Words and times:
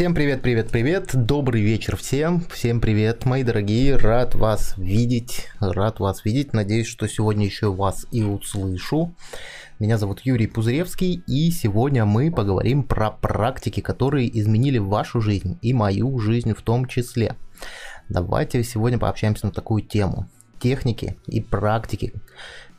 Всем 0.00 0.14
привет, 0.14 0.40
привет, 0.40 0.70
привет, 0.70 1.10
добрый 1.12 1.60
вечер 1.60 1.94
всем, 1.94 2.40
всем 2.48 2.80
привет, 2.80 3.26
мои 3.26 3.42
дорогие, 3.42 3.96
рад 3.96 4.34
вас 4.34 4.72
видеть, 4.78 5.48
рад 5.60 6.00
вас 6.00 6.24
видеть, 6.24 6.54
надеюсь, 6.54 6.86
что 6.86 7.06
сегодня 7.06 7.44
еще 7.44 7.70
вас 7.70 8.06
и 8.10 8.22
услышу. 8.22 9.14
Меня 9.78 9.98
зовут 9.98 10.22
Юрий 10.24 10.46
Пузыревский, 10.46 11.22
и 11.26 11.50
сегодня 11.50 12.06
мы 12.06 12.32
поговорим 12.32 12.82
про 12.82 13.10
практики, 13.10 13.80
которые 13.80 14.40
изменили 14.40 14.78
вашу 14.78 15.20
жизнь 15.20 15.58
и 15.60 15.74
мою 15.74 16.18
жизнь 16.18 16.54
в 16.54 16.62
том 16.62 16.86
числе. 16.86 17.36
Давайте 18.08 18.64
сегодня 18.64 18.98
пообщаемся 18.98 19.48
на 19.48 19.52
такую 19.52 19.82
тему. 19.82 20.30
Техники 20.60 21.18
и 21.26 21.42
практики, 21.42 22.14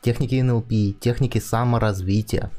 техники 0.02 0.42
НЛП, 0.42 1.00
техники 1.00 1.38
саморазвития, 1.38 2.50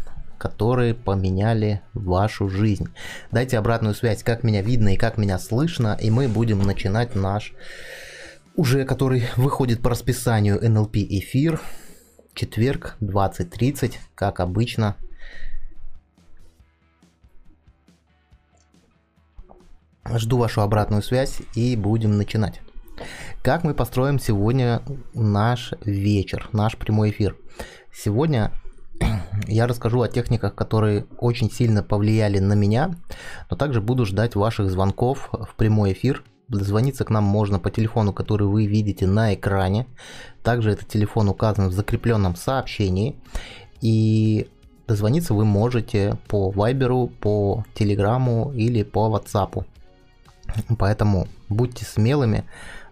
которые 0.43 0.93
поменяли 0.93 1.83
вашу 1.95 2.49
жизнь. 2.49 2.89
Дайте 3.31 3.57
обратную 3.59 3.95
связь, 3.95 4.25
как 4.25 4.43
меня 4.43 4.61
видно 4.61 4.95
и 4.95 4.97
как 4.97 5.17
меня 5.17 5.39
слышно, 5.39 5.97
и 6.01 6.11
мы 6.11 6.27
будем 6.27 6.59
начинать 6.63 7.15
наш 7.15 7.55
уже 8.57 8.85
который 8.85 9.29
выходит 9.37 9.81
по 9.83 9.91
расписанию 9.91 10.61
NLP 10.61 11.07
эфир. 11.21 11.61
Четверг, 12.35 12.97
20.30, 13.01 13.95
как 14.17 14.41
обычно. 14.41 14.97
Жду 20.13 20.39
вашу 20.39 20.63
обратную 20.63 21.03
связь 21.03 21.39
и 21.55 21.77
будем 21.77 22.19
начинать. 22.19 22.61
Как 23.43 23.63
мы 23.63 23.75
построим 23.75 24.19
сегодня 24.19 24.83
наш 25.15 25.73
вечер, 25.85 26.49
наш 26.53 26.77
прямой 26.77 27.11
эфир? 27.11 27.37
Сегодня 27.95 28.53
я 29.47 29.67
расскажу 29.67 30.01
о 30.03 30.09
техниках, 30.09 30.55
которые 30.55 31.07
очень 31.19 31.51
сильно 31.51 31.83
повлияли 31.83 32.39
на 32.39 32.55
меня, 32.55 32.95
но 33.51 33.57
также 33.57 33.81
буду 33.81 34.07
ждать 34.07 34.35
ваших 34.35 34.71
звонков 34.71 35.29
в 35.33 35.55
прямой 35.57 35.93
эфир. 35.93 36.25
Дозвониться 36.49 37.05
к 37.05 37.11
нам 37.11 37.25
можно 37.25 37.59
по 37.59 37.71
телефону, 37.71 38.13
который 38.13 38.47
вы 38.47 38.67
видите 38.67 39.07
на 39.07 39.35
экране. 39.35 39.87
Также 40.43 40.73
этот 40.73 40.89
телефон 40.89 41.29
указан 41.29 41.69
в 41.69 41.73
закрепленном 41.73 42.37
сообщении. 42.37 43.17
И 43.81 44.49
дозвониться 44.87 45.35
вы 45.35 45.45
можете 45.45 46.19
по 46.29 46.51
Вайберу, 46.51 47.09
по 47.09 47.65
Телеграму 47.75 48.53
или 48.53 48.83
по 48.83 49.09
WhatsApp. 49.09 49.65
Поэтому 50.79 51.27
будьте 51.49 51.85
смелыми, 51.85 52.45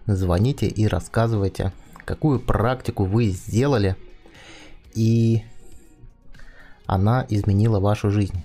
звоните 0.07 0.67
и 0.67 0.87
рассказывайте, 0.87 1.71
какую 2.05 2.39
практику 2.39 3.05
вы 3.05 3.27
сделали 3.27 3.95
и 4.95 5.43
она 6.91 7.25
изменила 7.29 7.79
вашу 7.79 8.11
жизнь. 8.11 8.43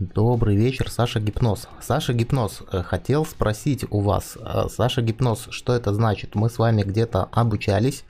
Добрый 0.00 0.56
вечер, 0.56 0.90
Саша 0.90 1.20
Гипноз. 1.20 1.68
Саша 1.80 2.12
Гипноз, 2.12 2.62
э, 2.72 2.82
хотел 2.82 3.24
спросить 3.24 3.84
у 3.90 4.00
вас, 4.00 4.36
э, 4.36 4.64
Саша 4.68 5.00
Гипноз, 5.00 5.46
что 5.50 5.72
это 5.72 5.94
значит? 5.94 6.34
Мы 6.34 6.50
с 6.50 6.58
вами 6.58 6.82
где-то 6.82 7.28
обучались 7.30 8.02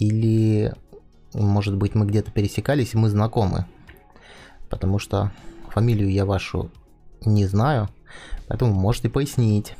или, 0.00 0.74
может 1.34 1.76
быть, 1.76 1.94
мы 1.94 2.04
где-то 2.06 2.32
пересекались 2.32 2.94
и 2.94 2.98
мы 2.98 3.10
знакомы? 3.10 3.66
Потому 4.68 4.98
что 4.98 5.30
фамилию 5.68 6.10
я 6.10 6.24
вашу 6.24 6.72
не 7.24 7.46
знаю, 7.46 7.88
поэтому 8.48 8.72
можете 8.72 9.08
пояснить. 9.08 9.76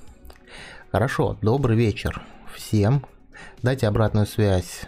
Хорошо, 0.93 1.37
добрый 1.43 1.77
вечер 1.77 2.23
всем. 2.55 3.05
Дайте 3.63 3.87
обратную 3.87 4.27
связь 4.27 4.87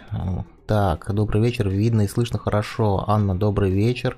так, 0.67 1.13
добрый 1.13 1.41
вечер, 1.41 1.69
видно 1.69 2.01
и 2.01 2.07
слышно 2.09 2.37
хорошо. 2.37 3.05
Анна, 3.07 3.33
добрый 3.33 3.71
вечер. 3.71 4.17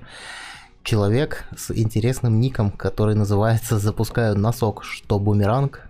Человек 0.82 1.44
с 1.56 1.70
интересным 1.70 2.40
ником, 2.40 2.72
который 2.72 3.14
называется 3.14 3.78
«Запускаю 3.78 4.36
носок, 4.36 4.82
что 4.82 5.20
бумеранг». 5.20 5.88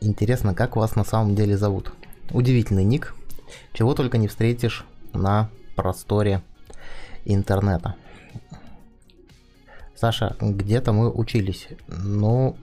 Интересно, 0.00 0.54
как 0.54 0.76
вас 0.76 0.94
на 0.94 1.04
самом 1.04 1.34
деле 1.34 1.58
зовут? 1.58 1.92
Удивительный 2.30 2.84
ник. 2.84 3.16
Чего 3.72 3.94
только 3.94 4.16
не 4.16 4.28
встретишь 4.28 4.84
на 5.12 5.50
просторе 5.74 6.42
интернета. 7.24 7.96
Саша, 9.96 10.36
где-то 10.40 10.92
мы 10.92 11.10
учились. 11.10 11.66
Ну, 11.88 12.56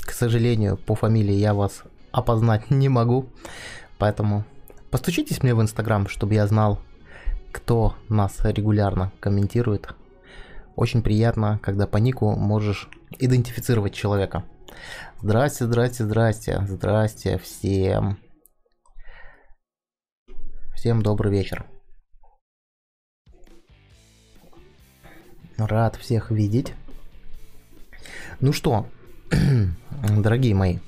к 0.00 0.10
сожалению, 0.10 0.76
по 0.76 0.96
фамилии 0.96 1.34
я 1.34 1.54
вас 1.54 1.84
опознать 2.16 2.70
не 2.70 2.88
могу. 2.88 3.26
Поэтому 3.98 4.44
Постучитесь 4.96 5.42
мне 5.42 5.54
в 5.54 5.60
Инстаграм, 5.60 6.08
чтобы 6.08 6.34
я 6.34 6.46
знал, 6.46 6.80
кто 7.52 7.96
нас 8.08 8.38
регулярно 8.42 9.12
комментирует. 9.20 9.94
Очень 10.74 11.02
приятно, 11.02 11.60
когда 11.62 11.86
по 11.86 11.96
нику 11.98 12.34
можешь 12.34 12.88
идентифицировать 13.18 13.94
человека. 13.94 14.44
Здрасте, 15.20 15.66
здрасте, 15.66 16.04
здрасте, 16.04 16.66
здрасте 16.66 17.38
всем. 17.38 18.18
Всем 20.74 21.02
добрый 21.02 21.32
вечер. 21.32 21.66
Рад 25.58 25.96
всех 25.96 26.30
видеть. 26.30 26.74
Ну 28.40 28.52
что, 28.52 28.86
дорогие 30.08 30.54
мои, 30.54 30.78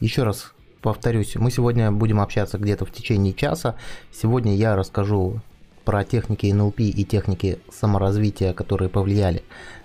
еще 0.00 0.22
раз 0.22 0.52
повторюсь, 0.82 1.36
мы 1.36 1.50
сегодня 1.50 1.90
будем 1.90 2.20
общаться 2.20 2.58
где-то 2.58 2.84
в 2.84 2.92
течение 2.92 3.32
часа. 3.32 3.76
Сегодня 4.12 4.54
я 4.54 4.76
расскажу 4.76 5.40
про 5.84 6.04
техники 6.04 6.46
НЛП 6.46 6.80
и 6.80 7.04
техники 7.04 7.58
саморазвития, 7.70 8.52
которые 8.52 8.88
повлияли 8.88 9.42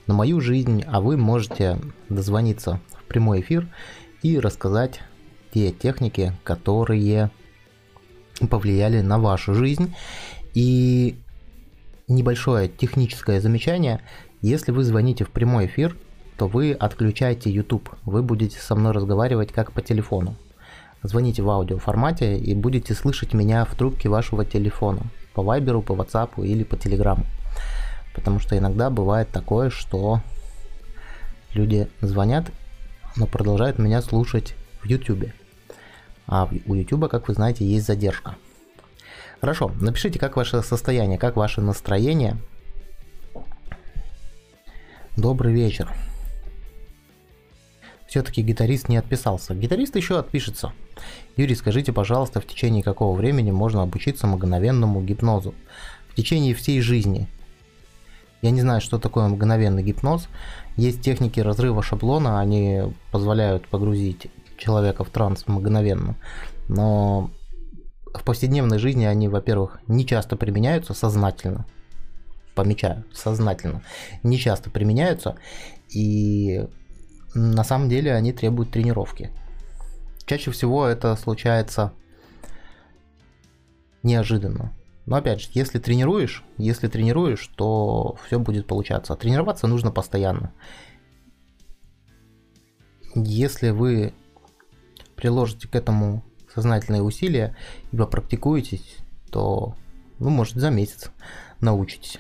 на 0.08 0.14
мою 0.14 0.42
жизнь, 0.42 0.84
а 0.88 1.00
вы 1.00 1.16
можете 1.16 1.80
дозвониться 2.10 2.80
в 2.94 3.04
прямой 3.04 3.42
эфир 3.42 3.68
и 4.22 4.40
рассказать 4.40 5.00
те 5.54 5.72
техники, 5.72 6.34
которые 6.44 7.30
повлияли 8.50 9.02
на 9.02 9.20
вашу 9.20 9.54
жизнь. 9.54 9.94
И 10.54 11.18
небольшое 12.08 12.68
техническое 12.68 13.40
замечание, 13.40 14.02
если 14.42 14.72
вы 14.72 14.84
звоните 14.84 15.24
в 15.24 15.30
прямой 15.30 15.68
эфир, 15.68 15.96
то 16.38 16.48
вы 16.48 16.74
отключаете 16.74 17.52
YouTube, 17.52 17.90
вы 18.06 18.24
будете 18.24 18.60
со 18.60 18.76
мной 18.76 18.94
разговаривать 18.94 19.52
как 19.52 19.72
по 19.72 19.82
телефону 19.82 20.36
звоните 21.04 21.42
в 21.42 21.50
аудиоформате 21.50 22.38
и 22.38 22.54
будете 22.54 22.94
слышать 22.94 23.34
меня 23.34 23.66
в 23.66 23.76
трубке 23.76 24.10
вашего 24.10 24.46
телефона 24.46 25.02
по 25.34 25.42
Вайберу, 25.42 25.82
по 25.82 25.94
WhatsApp 25.94 26.46
или 26.46 26.64
по 26.64 26.78
Телеграму. 26.78 27.26
Потому 28.14 28.40
что 28.40 28.58
иногда 28.58 28.90
бывает 28.90 29.30
такое, 29.30 29.70
что 29.70 30.22
люди 31.54 31.88
звонят, 32.02 32.52
но 33.16 33.26
продолжают 33.26 33.80
меня 33.80 34.02
слушать 34.02 34.56
в 34.82 34.86
YouTube. 34.86 35.32
А 36.28 36.50
у 36.66 36.76
YouTube, 36.76 37.10
как 37.10 37.28
вы 37.28 37.34
знаете, 37.34 37.66
есть 37.66 37.88
задержка. 37.88 38.36
Хорошо, 39.40 39.72
напишите, 39.80 40.20
как 40.20 40.36
ваше 40.36 40.62
состояние, 40.62 41.18
как 41.18 41.36
ваше 41.36 41.62
настроение. 41.62 42.38
Добрый 45.18 45.54
вечер. 45.54 45.92
Все-таки 48.12 48.42
гитарист 48.42 48.90
не 48.90 48.98
отписался. 48.98 49.56
Гитарист 49.56 49.96
еще 49.96 50.20
отпишется. 50.20 50.74
Юрий, 51.38 51.56
скажите, 51.56 51.94
пожалуйста, 51.94 52.42
в 52.42 52.46
течение 52.46 52.84
какого 52.84 53.16
времени 53.16 53.52
можно 53.52 53.84
обучиться 53.84 54.28
мгновенному 54.28 55.02
гипнозу? 55.02 55.56
В 56.10 56.16
течение 56.16 56.54
всей 56.54 56.82
жизни. 56.82 57.30
Я 58.42 58.52
не 58.52 58.60
знаю, 58.60 58.82
что 58.82 59.00
такое 59.00 59.30
мгновенный 59.30 59.82
гипноз. 59.82 60.28
Есть 60.76 61.02
техники 61.02 61.40
разрыва 61.40 61.82
шаблона, 61.82 62.42
они 62.42 62.82
позволяют 63.14 63.66
погрузить 63.70 64.28
человека 64.58 65.06
в 65.06 65.10
транс 65.10 65.48
мгновенно. 65.48 66.18
Но 66.68 67.32
в 68.14 68.26
повседневной 68.26 68.78
жизни 68.78 69.06
они, 69.06 69.30
во-первых, 69.30 69.80
не 69.88 70.06
часто 70.06 70.36
применяются 70.36 70.94
сознательно. 70.94 71.66
Помечаю, 72.56 73.06
сознательно. 73.14 73.84
Не 74.22 74.38
часто 74.38 74.70
применяются. 74.70 75.38
И 75.88 76.68
на 77.34 77.64
самом 77.64 77.90
деле 77.90 78.14
они 78.14 78.34
требуют 78.34 78.72
тренировки. 78.72 79.32
Чаще 80.26 80.52
всего 80.52 80.86
это 80.86 81.16
случается 81.16 81.94
неожиданно. 84.04 84.74
Но 85.06 85.18
опять 85.18 85.42
же, 85.42 85.50
если 85.54 85.80
тренируешь, 85.80 86.44
если 86.58 86.88
тренируешь, 86.88 87.48
то 87.56 88.18
все 88.26 88.40
будет 88.40 88.68
получаться. 88.68 89.16
Тренироваться 89.16 89.68
нужно 89.68 89.92
постоянно. 89.92 90.54
Если 93.16 93.72
вы 93.72 94.14
приложите 95.16 95.68
к 95.68 95.76
этому 95.76 96.24
сознательные 96.54 97.02
усилия 97.02 97.56
и 97.92 97.98
попрактикуетесь, 97.98 98.98
то, 99.32 99.76
ну, 100.20 100.30
может, 100.30 100.56
за 100.56 100.70
месяц 100.70 101.12
научитесь. 101.60 102.20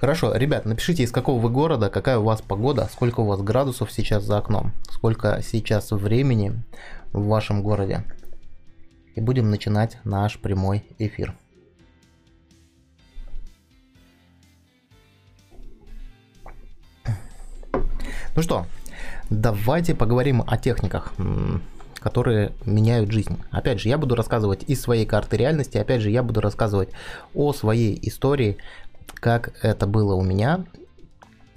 Хорошо, 0.00 0.34
ребят, 0.34 0.64
напишите, 0.64 1.02
из 1.02 1.12
какого 1.12 1.40
вы 1.40 1.50
города, 1.50 1.90
какая 1.90 2.18
у 2.18 2.24
вас 2.24 2.40
погода, 2.40 2.88
сколько 2.92 3.20
у 3.20 3.26
вас 3.26 3.40
градусов 3.40 3.92
сейчас 3.92 4.24
за 4.24 4.38
окном, 4.38 4.72
сколько 4.90 5.40
сейчас 5.42 5.90
времени 5.90 6.62
в 7.12 7.26
вашем 7.26 7.62
городе. 7.62 8.04
И 9.14 9.20
будем 9.20 9.50
начинать 9.50 9.98
наш 10.04 10.38
прямой 10.38 10.84
эфир. 10.98 11.34
Ну 18.34 18.42
что, 18.42 18.66
давайте 19.30 19.94
поговорим 19.94 20.44
о 20.46 20.58
техниках, 20.58 21.14
которые 21.94 22.52
меняют 22.66 23.10
жизнь. 23.10 23.42
Опять 23.50 23.80
же, 23.80 23.88
я 23.88 23.96
буду 23.96 24.14
рассказывать 24.14 24.62
из 24.68 24.80
своей 24.80 25.06
карты 25.06 25.38
реальности, 25.38 25.78
опять 25.78 26.02
же, 26.02 26.10
я 26.10 26.22
буду 26.22 26.40
рассказывать 26.40 26.90
о 27.34 27.52
своей 27.54 27.98
истории, 28.06 28.58
как 29.14 29.52
это 29.62 29.86
было 29.86 30.14
у 30.14 30.22
меня. 30.22 30.64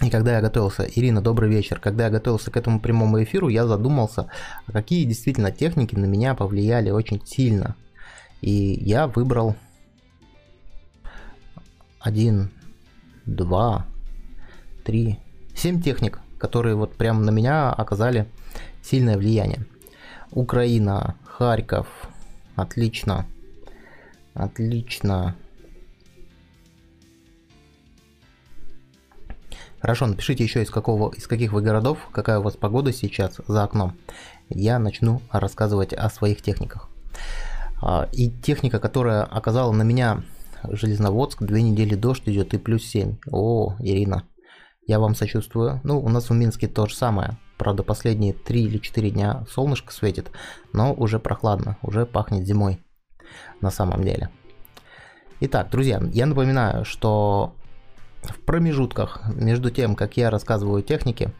И 0.01 0.09
когда 0.09 0.35
я 0.35 0.41
готовился, 0.41 0.83
Ирина, 0.83 1.21
добрый 1.21 1.49
вечер, 1.49 1.79
когда 1.79 2.05
я 2.05 2.09
готовился 2.09 2.51
к 2.51 2.57
этому 2.57 2.79
прямому 2.79 3.21
эфиру, 3.21 3.49
я 3.49 3.67
задумался, 3.67 4.29
какие 4.71 5.03
действительно 5.05 5.51
техники 5.51 5.95
на 5.95 6.05
меня 6.05 6.35
повлияли 6.35 6.89
очень 6.89 7.21
сильно. 7.25 7.75
И 8.41 8.51
я 8.81 9.07
выбрал 9.07 9.55
один, 11.99 12.49
два, 13.25 13.85
три, 14.85 15.19
семь 15.53 15.81
техник, 15.81 16.19
которые 16.37 16.75
вот 16.75 16.95
прям 16.95 17.23
на 17.25 17.31
меня 17.31 17.71
оказали 17.73 18.29
сильное 18.81 19.17
влияние. 19.17 19.65
Украина, 20.31 21.15
Харьков, 21.25 21.87
отлично, 22.55 23.25
отлично. 24.33 25.35
Хорошо, 29.81 30.07
напишите 30.07 30.43
еще 30.43 30.61
из 30.61 30.69
какого, 30.69 31.13
из 31.13 31.25
каких 31.27 31.53
вы 31.53 31.61
городов, 31.61 31.99
какая 32.11 32.39
у 32.39 32.41
вас 32.41 32.57
погода 32.57 32.91
сейчас 32.91 33.39
за 33.47 33.63
окном. 33.63 33.95
Я 34.49 34.77
начну 34.77 35.21
рассказывать 35.31 35.93
о 35.93 36.09
своих 36.09 36.41
техниках. 36.41 36.89
А, 37.81 38.09
и 38.11 38.29
техника, 38.29 38.79
которая 38.79 39.23
оказала 39.23 39.71
на 39.71 39.83
меня 39.83 40.23
Железноводск, 40.63 41.43
две 41.43 41.61
недели 41.61 41.95
дождь 41.95 42.23
идет 42.25 42.53
и 42.53 42.57
плюс 42.57 42.83
7. 42.83 43.17
О, 43.31 43.75
Ирина, 43.79 44.23
я 44.85 44.99
вам 44.99 45.15
сочувствую. 45.15 45.79
Ну, 45.83 45.99
у 45.99 46.09
нас 46.09 46.29
в 46.29 46.33
Минске 46.33 46.67
то 46.67 46.85
же 46.87 46.95
самое. 46.95 47.37
Правда, 47.57 47.83
последние 47.83 48.33
3 48.33 48.63
или 48.63 48.77
4 48.79 49.11
дня 49.11 49.45
солнышко 49.49 49.93
светит, 49.93 50.31
но 50.73 50.93
уже 50.93 51.19
прохладно, 51.19 51.77
уже 51.81 52.05
пахнет 52.05 52.45
зимой 52.45 52.81
на 53.61 53.71
самом 53.71 54.03
деле. 54.03 54.29
Итак, 55.41 55.69
друзья, 55.69 56.01
я 56.11 56.25
напоминаю, 56.25 56.83
что 56.83 57.55
в 58.23 58.39
промежутках 58.41 59.21
между 59.33 59.71
тем, 59.71 59.95
как 59.95 60.17
я 60.17 60.29
рассказываю 60.29 60.83
техники, 60.83 61.33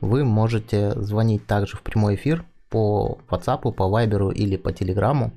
вы 0.00 0.24
можете 0.24 0.92
звонить 1.00 1.46
также 1.46 1.76
в 1.76 1.82
прямой 1.82 2.14
эфир 2.16 2.44
по 2.68 3.18
WhatsApp, 3.28 3.72
по 3.72 3.84
Viber 3.84 4.32
или 4.34 4.56
по 4.56 4.70
Telegram 4.70 5.30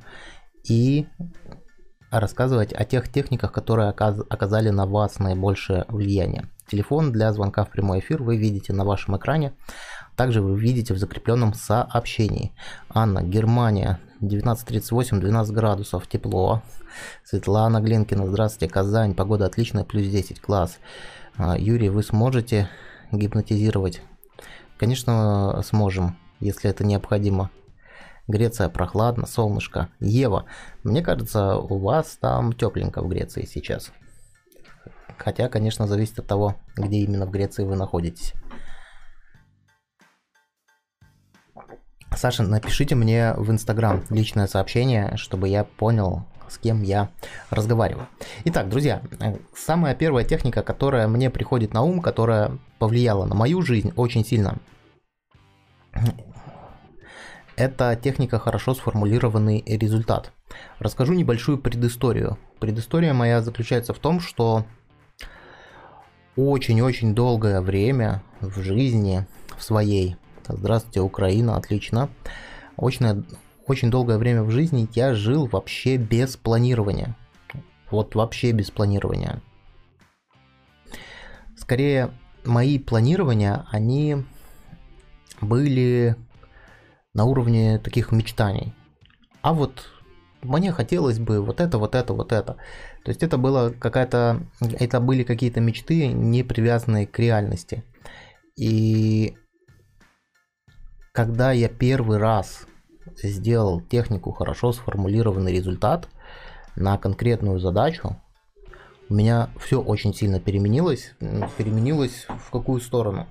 и 0.64 1.08
рассказывать 2.12 2.74
о 2.74 2.86
тех 2.86 3.10
техниках, 3.10 3.52
которые 3.52 3.90
оказали 3.90 4.70
на 4.70 4.86
вас 4.86 5.20
наибольшее 5.20 5.86
влияние. 5.90 6.50
Телефон 6.68 7.12
для 7.12 7.32
звонка 7.34 7.64
в 7.66 7.70
прямой 7.70 8.00
эфир 8.00 8.22
вы 8.24 8.38
видите 8.38 8.74
на 8.74 8.84
вашем 8.84 9.18
экране. 9.18 9.54
Также 10.16 10.42
вы 10.42 10.60
видите 10.60 10.94
в 10.94 10.98
закрепленном 10.98 11.54
сообщении. 11.54 12.54
Анна, 12.90 13.22
Германия, 13.24 14.00
19.38, 14.22 15.20
12 15.20 15.54
градусов, 15.54 16.08
тепло. 16.08 16.62
Светлана 17.24 17.80
Глинкина, 17.80 18.28
здравствуйте, 18.28 18.74
Казань, 18.74 19.16
погода 19.16 19.46
отличная, 19.46 19.86
плюс 19.86 20.08
10, 20.08 20.42
класс. 20.42 20.78
А, 21.38 21.58
Юрий, 21.58 21.90
вы 21.90 22.04
сможете 22.04 22.70
гипнотизировать? 23.14 24.02
Конечно, 24.78 25.62
сможем, 25.64 26.18
если 26.42 26.70
это 26.70 26.84
необходимо. 26.84 27.50
Греция 28.28 28.68
прохладно, 28.68 29.26
солнышко. 29.26 29.88
Ева, 30.02 30.46
мне 30.84 31.02
кажется, 31.02 31.56
у 31.56 31.80
вас 31.80 32.18
там 32.20 32.52
тепленько 32.54 33.02
в 33.02 33.08
Греции 33.08 33.46
сейчас. 33.46 33.92
Хотя, 35.18 35.48
конечно, 35.48 35.88
зависит 35.88 36.20
от 36.20 36.28
того, 36.28 36.56
где 36.76 36.98
именно 36.98 37.26
в 37.26 37.32
Греции 37.32 37.64
вы 37.64 37.76
находитесь. 37.76 38.34
Саша, 42.16 42.44
напишите 42.44 42.96
мне 42.96 43.34
в 43.38 43.52
Инстаграм 43.52 44.04
личное 44.10 44.48
сообщение, 44.48 45.16
чтобы 45.16 45.48
я 45.48 45.64
понял, 45.64 46.26
с 46.48 46.58
кем 46.58 46.82
я 46.82 47.10
разговариваю. 47.50 48.08
Итак, 48.46 48.70
друзья, 48.70 49.02
самая 49.56 49.96
первая 49.96 50.26
техника, 50.26 50.64
которая 50.64 51.08
мне 51.08 51.30
приходит 51.30 51.74
на 51.74 51.82
ум, 51.82 52.02
которая 52.02 52.58
повлияла 52.78 53.26
на 53.26 53.36
мою 53.36 53.62
жизнь 53.62 53.94
очень 53.96 54.26
сильно, 54.26 54.58
это 57.56 57.96
техника 58.02 58.40
хорошо 58.40 58.74
сформулированный 58.74 59.64
результат. 59.66 60.32
Расскажу 60.80 61.14
небольшую 61.14 61.58
предысторию. 61.58 62.38
Предыстория 62.60 63.14
моя 63.14 63.42
заключается 63.42 63.94
в 63.94 64.00
том, 64.00 64.20
что 64.20 64.66
очень-очень 66.36 67.14
долгое 67.14 67.60
время 67.62 68.24
в 68.40 68.62
жизни 68.62 69.26
в 69.58 69.64
своей, 69.64 70.16
здравствуйте, 70.58 71.02
Украина, 71.02 71.56
отлично, 71.56 72.10
очень, 72.78 73.26
очень 73.68 73.92
долгое 73.92 74.18
время 74.18 74.44
в 74.44 74.52
жизни 74.52 74.88
я 74.94 75.14
жил 75.14 75.48
вообще 75.48 75.98
без 75.98 76.38
планирования. 76.38 77.16
Вот 77.92 78.16
вообще 78.16 78.52
без 78.52 78.72
планирования. 78.72 79.42
Скорее, 81.58 82.12
мои 82.46 82.80
планирования, 82.80 83.66
они 83.72 84.26
были 85.42 86.16
на 87.14 87.26
уровне 87.26 87.80
таких 87.80 88.12
мечтаний. 88.12 88.74
А 89.42 89.54
вот 89.54 89.86
мне 90.42 90.72
хотелось 90.72 91.20
бы 91.20 91.42
вот 91.42 91.60
это, 91.60 91.78
вот 91.78 91.96
это, 91.96 92.14
вот 92.14 92.32
это. 92.32 92.54
То 93.04 93.10
есть 93.10 93.24
это 93.24 93.38
было 93.38 93.72
какая-то, 93.72 94.42
это 94.62 95.00
были 95.00 95.24
какие-то 95.24 95.60
мечты, 95.60 96.08
не 96.08 96.44
привязанные 96.44 97.08
к 97.08 97.20
реальности. 97.20 97.84
И 98.58 99.36
когда 101.20 101.52
я 101.52 101.68
первый 101.68 102.18
раз 102.18 102.66
сделал 103.22 103.82
технику 103.82 104.32
хорошо 104.32 104.72
сформулированный 104.72 105.52
результат 105.52 106.08
на 106.78 106.98
конкретную 106.98 107.60
задачу, 107.60 108.16
у 109.10 109.14
меня 109.16 109.50
все 109.60 109.82
очень 109.82 110.14
сильно 110.14 110.40
переменилось. 110.40 111.14
Переменилось 111.58 112.26
в 112.30 112.50
какую 112.52 112.80
сторону? 112.80 113.28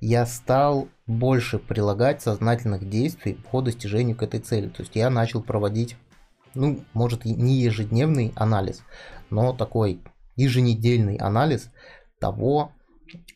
я 0.00 0.26
стал 0.26 0.88
больше 1.06 1.60
прилагать 1.60 2.20
сознательных 2.20 2.90
действий 2.90 3.38
по 3.52 3.60
достижению 3.60 4.16
к 4.16 4.24
этой 4.24 4.40
цели. 4.40 4.66
То 4.68 4.82
есть 4.82 4.96
я 4.96 5.08
начал 5.08 5.40
проводить, 5.40 5.96
ну, 6.54 6.80
может, 6.94 7.24
не 7.26 7.60
ежедневный 7.60 8.32
анализ, 8.34 8.82
но 9.30 9.52
такой 9.52 10.00
еженедельный 10.34 11.14
анализ 11.14 11.70
того, 12.18 12.72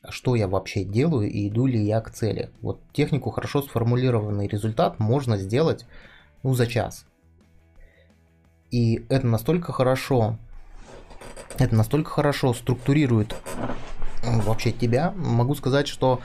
что 0.09 0.35
я 0.35 0.49
вообще 0.49 0.85
делаю 0.85 1.31
и 1.31 1.49
иду 1.49 1.67
ли 1.67 1.81
я 1.83 2.01
к 2.01 2.11
цели. 2.11 2.51
Вот 2.61 2.81
технику 2.93 3.31
хорошо 3.31 3.63
сформулированный 3.63 4.47
результат 4.47 4.99
можно 4.99 5.37
сделать 5.37 5.87
ну, 6.43 6.55
за 6.55 6.67
час. 6.67 7.07
И 8.71 9.05
это 9.09 9.27
настолько 9.27 9.73
хорошо, 9.73 10.37
это 11.59 11.75
настолько 11.75 12.11
хорошо 12.11 12.53
структурирует 12.55 13.35
вообще 14.23 14.73
тебя, 14.73 15.13
могу 15.17 15.55
сказать, 15.55 15.87
что 15.87 16.21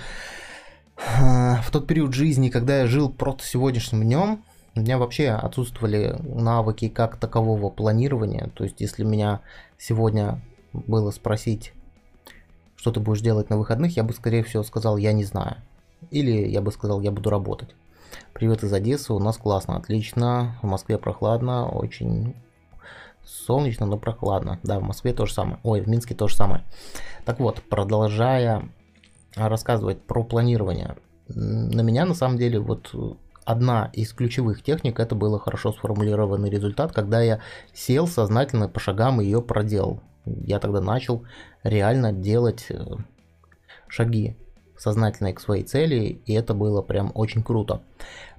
э, 0.97 1.55
в 1.62 1.69
тот 1.71 1.85
период 1.85 2.13
жизни, 2.13 2.50
когда 2.50 2.79
я 2.79 2.88
жил 2.88 3.09
просто 3.12 3.43
сегодняшним 3.43 4.03
днем, 4.03 4.43
у 4.75 4.81
меня 4.81 4.97
вообще 4.97 5.29
отсутствовали 5.29 6.15
навыки 6.24 6.89
как 6.89 7.17
такового 7.17 7.69
планирования. 7.69 8.50
То 8.53 8.63
есть, 8.63 8.79
если 8.79 9.03
меня 9.03 9.41
сегодня 9.77 10.41
было 10.74 11.12
спросить, 11.12 11.74
что 12.79 12.91
ты 12.91 13.01
будешь 13.01 13.19
делать 13.19 13.50
на 13.50 13.57
выходных, 13.57 13.98
я 13.98 14.03
бы, 14.03 14.13
скорее 14.13 14.41
всего, 14.41 14.63
сказал, 14.63 14.95
я 14.95 15.12
не 15.12 15.25
знаю. 15.25 15.57
Или 16.12 16.48
я 16.48 16.62
бы 16.62 16.71
сказал, 16.71 17.01
я 17.01 17.12
буду 17.12 17.29
работать. 17.29 17.75
Привет 18.31 18.63
из 18.63 18.71
Одессы, 18.71 19.12
у 19.12 19.19
нас 19.19 19.36
классно, 19.36 19.75
отлично. 19.75 20.57
В 20.62 20.65
Москве 20.65 20.98
прохладно, 20.98 21.67
очень 21.67 22.38
солнечно, 23.25 23.86
но 23.86 23.98
прохладно. 23.98 24.59
Да, 24.63 24.79
в 24.79 24.83
Москве 24.83 25.12
то 25.12 25.25
же 25.25 25.33
самое. 25.33 25.59
Ой, 25.63 25.81
в 25.81 25.88
Минске 25.89 26.15
то 26.15 26.29
же 26.29 26.36
самое. 26.38 26.63
Так 27.25 27.41
вот, 27.41 27.62
продолжая 27.63 28.69
рассказывать 29.36 30.01
про 30.01 30.24
планирование. 30.24 30.95
На 31.27 31.81
меня 31.81 32.05
на 32.05 32.13
самом 32.13 32.38
деле 32.38 32.59
вот 32.62 32.95
одна 33.43 33.89
из 33.91 34.13
ключевых 34.13 34.63
техник 34.63 35.01
это 35.01 35.15
было 35.15 35.38
хорошо 35.38 35.74
сформулированный 35.74 36.50
результат, 36.50 36.93
когда 36.93 37.19
я 37.19 37.41
сел 37.74 38.07
сознательно 38.07 38.69
по 38.69 38.79
шагам 38.79 39.19
и 39.19 39.25
ее 39.25 39.41
проделал. 39.41 40.01
Я 40.45 40.59
тогда 40.59 40.81
начал 40.81 41.25
реально 41.63 42.12
делать 42.12 42.67
э, 42.69 42.83
шаги 43.88 44.38
сознательные 44.77 45.33
к 45.33 45.41
своей 45.41 45.63
цели, 45.63 46.21
и 46.25 46.33
это 46.33 46.53
было 46.53 46.81
прям 46.81 47.12
очень 47.13 47.43
круто. 47.43 47.81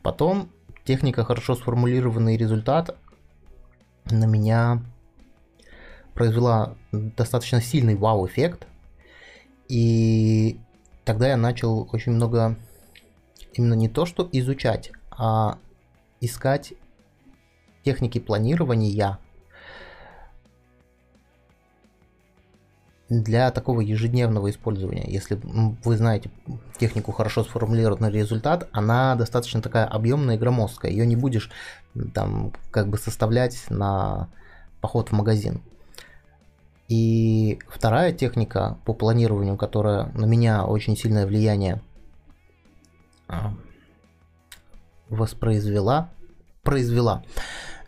Потом 0.02 0.50
техника 0.85 1.25
хорошо 1.25 1.54
сформулированный 1.54 2.37
результат 2.37 2.97
на 4.06 4.25
меня 4.25 4.82
произвела 6.14 6.76
достаточно 6.92 7.61
сильный 7.61 7.94
вау-эффект. 7.94 8.66
И 9.68 10.59
тогда 11.04 11.28
я 11.28 11.37
начал 11.37 11.88
очень 11.92 12.12
много 12.12 12.56
именно 13.52 13.75
не 13.75 13.88
то, 13.88 14.06
что 14.06 14.28
изучать, 14.32 14.92
а 15.11 15.59
искать 16.20 16.73
техники 17.85 18.18
планирования 18.18 19.18
для 23.11 23.50
такого 23.50 23.81
ежедневного 23.81 24.50
использования, 24.50 25.05
если 25.09 25.38
вы 25.43 25.97
знаете 25.97 26.31
технику 26.79 27.11
хорошо 27.11 27.43
сформулированный 27.43 28.11
результат, 28.11 28.69
она 28.71 29.17
достаточно 29.17 29.61
такая 29.61 29.85
объемная 29.85 30.37
и 30.37 30.38
громоздкая. 30.38 30.93
Ее 30.93 31.05
не 31.07 31.17
будешь 31.17 31.50
там 32.14 32.52
как 32.71 32.88
бы 32.88 32.99
составлять 32.99 33.67
на 33.69 34.29
поход 34.81 35.09
в 35.09 35.12
магазин. 35.12 35.61
И 36.88 37.59
вторая 37.69 38.12
техника 38.12 38.79
по 38.85 38.95
планированию, 38.95 39.57
которая 39.57 40.07
на 40.12 40.25
меня 40.25 40.64
очень 40.64 40.97
сильное 40.97 41.26
влияние 41.26 41.83
а, 43.29 43.55
воспроизвела, 45.09 46.11
произвела, 46.62 47.25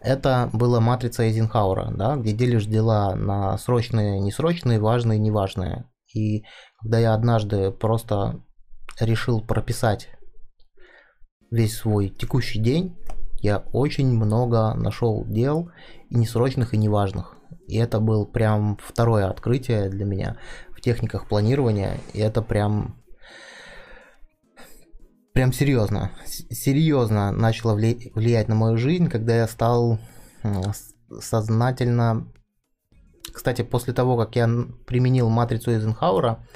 это 0.03 0.51
была 0.53 0.81
матрица 0.81 1.25
Эйзенхауэра, 1.25 1.93
да, 1.95 2.17
где 2.17 2.33
делишь 2.33 2.67
дела 2.67 3.15
на 3.15 3.57
срочные, 3.59 4.21
несрочные, 4.21 4.81
важные, 4.81 5.19
неважные. 5.19 5.85
И 6.15 6.45
когда 6.81 6.99
я 6.99 7.15
однажды 7.15 7.71
просто 7.71 8.43
решил 9.01 9.41
прописать 9.41 10.09
весь 11.51 11.77
свой 11.77 12.09
текущий 12.09 12.59
день, 12.59 12.97
я 13.41 13.59
очень 13.73 14.09
много 14.09 14.75
нашел 14.75 15.25
дел 15.27 15.71
и 16.11 16.17
несрочных, 16.17 16.75
и 16.75 16.79
неважных. 16.79 17.37
И 17.67 17.77
это 17.77 18.01
был 18.01 18.27
прям 18.27 18.79
второе 18.83 19.29
открытие 19.29 19.89
для 19.89 20.05
меня 20.05 20.37
в 20.71 20.81
техниках 20.81 21.29
планирования. 21.29 21.99
И 22.13 22.21
это 22.21 22.43
прям 22.43 23.02
прям 25.33 25.53
серьезно, 25.53 26.13
серьезно 26.27 27.33
начало 27.33 27.75
влиять 27.75 28.49
на 28.49 28.55
мою 28.55 28.77
жизнь, 28.77 29.09
когда 29.09 29.37
я 29.37 29.47
стал 29.49 29.99
сознательно... 31.21 32.29
Кстати, 33.33 33.63
после 33.63 33.95
того, 33.95 34.19
как 34.19 34.37
я 34.37 34.49
применил 34.87 35.31
матрицу 35.31 35.71
Эйзенхауэра, 35.71 36.47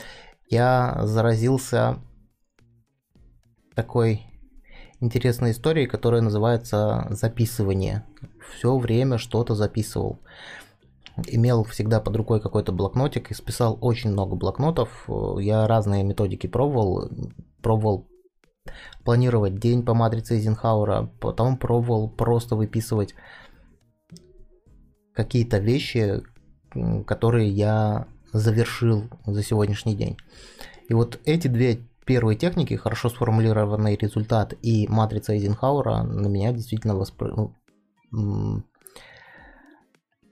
я 0.50 1.00
заразился 1.04 1.99
такой 3.75 4.26
интересной 5.00 5.52
историей, 5.52 5.87
которая 5.87 6.21
называется 6.21 7.06
записывание. 7.11 8.04
Все 8.56 8.76
время 8.76 9.16
что-то 9.16 9.54
записывал. 9.54 10.21
Имел 11.26 11.64
всегда 11.64 12.00
под 12.00 12.16
рукой 12.16 12.40
какой-то 12.40 12.73
блокнотик 12.73 13.30
и 13.30 13.35
списал 13.35 13.78
очень 13.80 14.11
много 14.11 14.37
блокнотов. 14.37 15.09
Я 15.38 15.66
разные 15.66 16.04
методики 16.04 16.47
пробовал. 16.47 17.11
Пробовал 17.62 18.06
планировать 19.05 19.59
день 19.59 19.85
по 19.85 19.95
матрице 19.95 20.35
Эйзенхауэра, 20.35 21.11
потом 21.21 21.57
пробовал 21.57 22.09
просто 22.09 22.57
выписывать 22.57 23.15
какие-то 25.15 25.59
вещи, 25.59 26.23
которые 27.07 27.49
я 27.49 28.07
завершил 28.33 29.09
за 29.25 29.43
сегодняшний 29.43 29.95
день. 29.95 30.17
И 30.89 30.95
вот 30.95 31.21
эти 31.25 31.49
две 31.49 31.81
первые 32.05 32.37
техники, 32.37 32.75
хорошо 32.75 33.09
сформулированный 33.09 33.97
результат 33.97 34.55
и 34.63 34.87
матрица 34.89 35.33
Эйзенхауэра 35.33 36.03
на 36.03 36.29
меня 36.29 36.53
действительно 36.53 36.95
воспр... 36.95 37.35
Ну, 38.13 38.63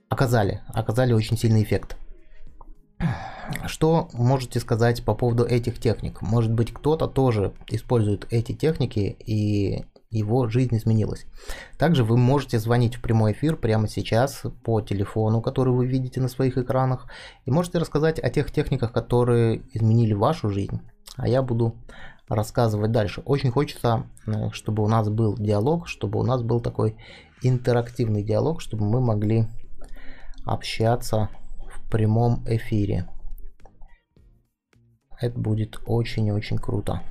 оказали, 0.09 0.61
оказали 0.67 1.13
очень 1.13 1.37
сильный 1.37 1.63
эффект. 1.63 1.97
Что 3.65 4.09
можете 4.13 4.59
сказать 4.59 5.03
по 5.03 5.13
поводу 5.13 5.43
этих 5.43 5.79
техник? 5.79 6.21
Может 6.21 6.53
быть, 6.53 6.73
кто-то 6.73 7.07
тоже 7.07 7.53
использует 7.67 8.27
эти 8.31 8.53
техники 8.53 9.15
и 9.19 9.85
его 10.11 10.47
жизнь 10.47 10.75
изменилась. 10.77 11.25
Также 11.77 12.03
вы 12.03 12.17
можете 12.17 12.59
звонить 12.59 12.95
в 12.95 13.01
прямой 13.01 13.33
эфир 13.33 13.57
прямо 13.57 13.87
сейчас 13.87 14.43
по 14.63 14.81
телефону, 14.81 15.41
который 15.41 15.73
вы 15.73 15.87
видите 15.87 16.21
на 16.21 16.29
своих 16.29 16.57
экранах, 16.57 17.07
и 17.45 17.51
можете 17.51 17.79
рассказать 17.79 18.19
о 18.19 18.29
тех 18.29 18.51
техниках, 18.51 18.91
которые 18.91 19.63
изменили 19.73 20.13
вашу 20.13 20.49
жизнь. 20.49 20.81
А 21.17 21.27
я 21.27 21.41
буду 21.41 21.75
рассказывать 22.27 22.91
дальше. 22.91 23.21
Очень 23.25 23.51
хочется, 23.51 24.07
э, 24.25 24.49
чтобы 24.51 24.83
у 24.83 24.87
нас 24.87 25.09
был 25.09 25.35
диалог, 25.37 25.87
чтобы 25.87 26.19
у 26.19 26.23
нас 26.23 26.41
был 26.41 26.59
такой 26.59 26.97
интерактивный 27.41 28.23
диалог, 28.23 28.61
чтобы 28.61 28.85
мы 28.85 29.01
могли 29.01 29.47
общаться 30.45 31.29
в 31.67 31.89
прямом 31.89 32.43
эфире. 32.47 33.07
Это 35.19 35.39
будет 35.39 35.79
очень-очень 35.85 36.57
круто. 36.57 37.01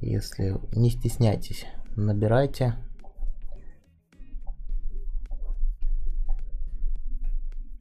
Если 0.00 0.56
не 0.76 0.90
стесняйтесь, 0.90 1.66
набирайте. 1.96 2.74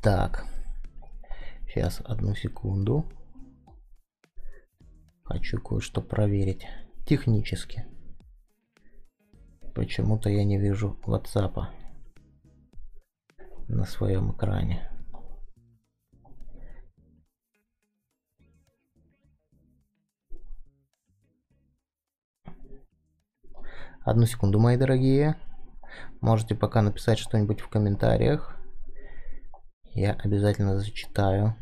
Так, 0.01 0.45
сейчас 1.67 2.01
одну 2.05 2.33
секунду. 2.35 3.05
Хочу 5.23 5.61
кое-что 5.61 6.01
проверить 6.01 6.67
технически. 7.05 7.85
Почему-то 9.73 10.29
я 10.29 10.43
не 10.43 10.57
вижу 10.57 11.00
WhatsApp 11.05 11.67
на 13.67 13.85
своем 13.85 14.31
экране. 14.31 14.90
Одну 24.03 24.25
секунду, 24.25 24.60
мои 24.60 24.77
дорогие. 24.77 25.36
Можете 26.22 26.55
пока 26.55 26.81
написать 26.81 27.20
что-нибудь 27.20 27.62
в 27.62 27.70
комментариях. 27.70 28.58
Я 29.93 30.13
обязательно 30.13 30.79
зачитаю. 30.79 31.55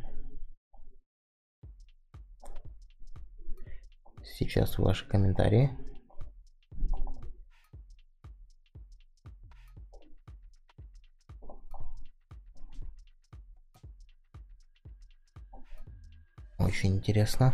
Сейчас 4.24 4.78
ваши 4.78 5.06
комментарии. 5.06 5.78
Очень 16.58 16.96
интересно. 16.96 17.54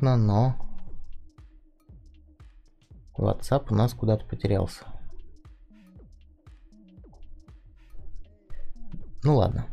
Любопытно, 0.00 0.16
но 0.16 0.56
WhatsApp 3.16 3.66
у 3.70 3.74
нас 3.74 3.94
куда-то 3.94 4.24
потерялся. 4.24 4.84
Ну 9.22 9.36
ладно. 9.36 9.66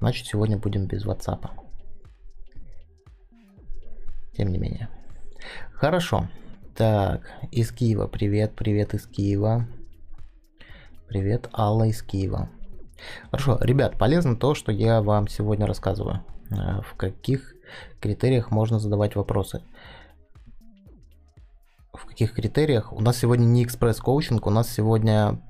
Значит, 0.00 0.26
сегодня 0.26 0.58
будем 0.58 0.86
без 0.86 1.04
WhatsApp. 1.06 1.48
Тем 4.36 4.48
не 4.48 4.58
менее. 4.58 4.88
Хорошо. 5.72 6.28
Так, 6.76 7.28
из 7.50 7.72
Киева. 7.72 8.06
Привет, 8.06 8.54
привет 8.54 8.94
из 8.94 9.06
Киева. 9.06 9.66
Привет, 11.08 11.48
Алла 11.52 11.84
из 11.84 12.02
Киева. 12.02 12.50
Хорошо, 13.30 13.58
ребят, 13.60 13.98
полезно 13.98 14.36
то, 14.36 14.54
что 14.54 14.70
я 14.70 15.00
вам 15.00 15.26
сегодня 15.26 15.66
рассказываю. 15.66 16.22
Э, 16.50 16.82
в 16.82 16.94
каких 16.96 17.54
критериях 18.00 18.50
можно 18.50 18.78
задавать 18.78 19.16
вопросы. 19.16 19.62
В 21.92 22.06
каких 22.06 22.34
критериях? 22.34 22.92
У 22.92 23.00
нас 23.00 23.18
сегодня 23.18 23.44
не 23.44 23.64
экспресс-коучинг, 23.64 24.46
у 24.46 24.50
нас 24.50 24.70
сегодня 24.70 25.40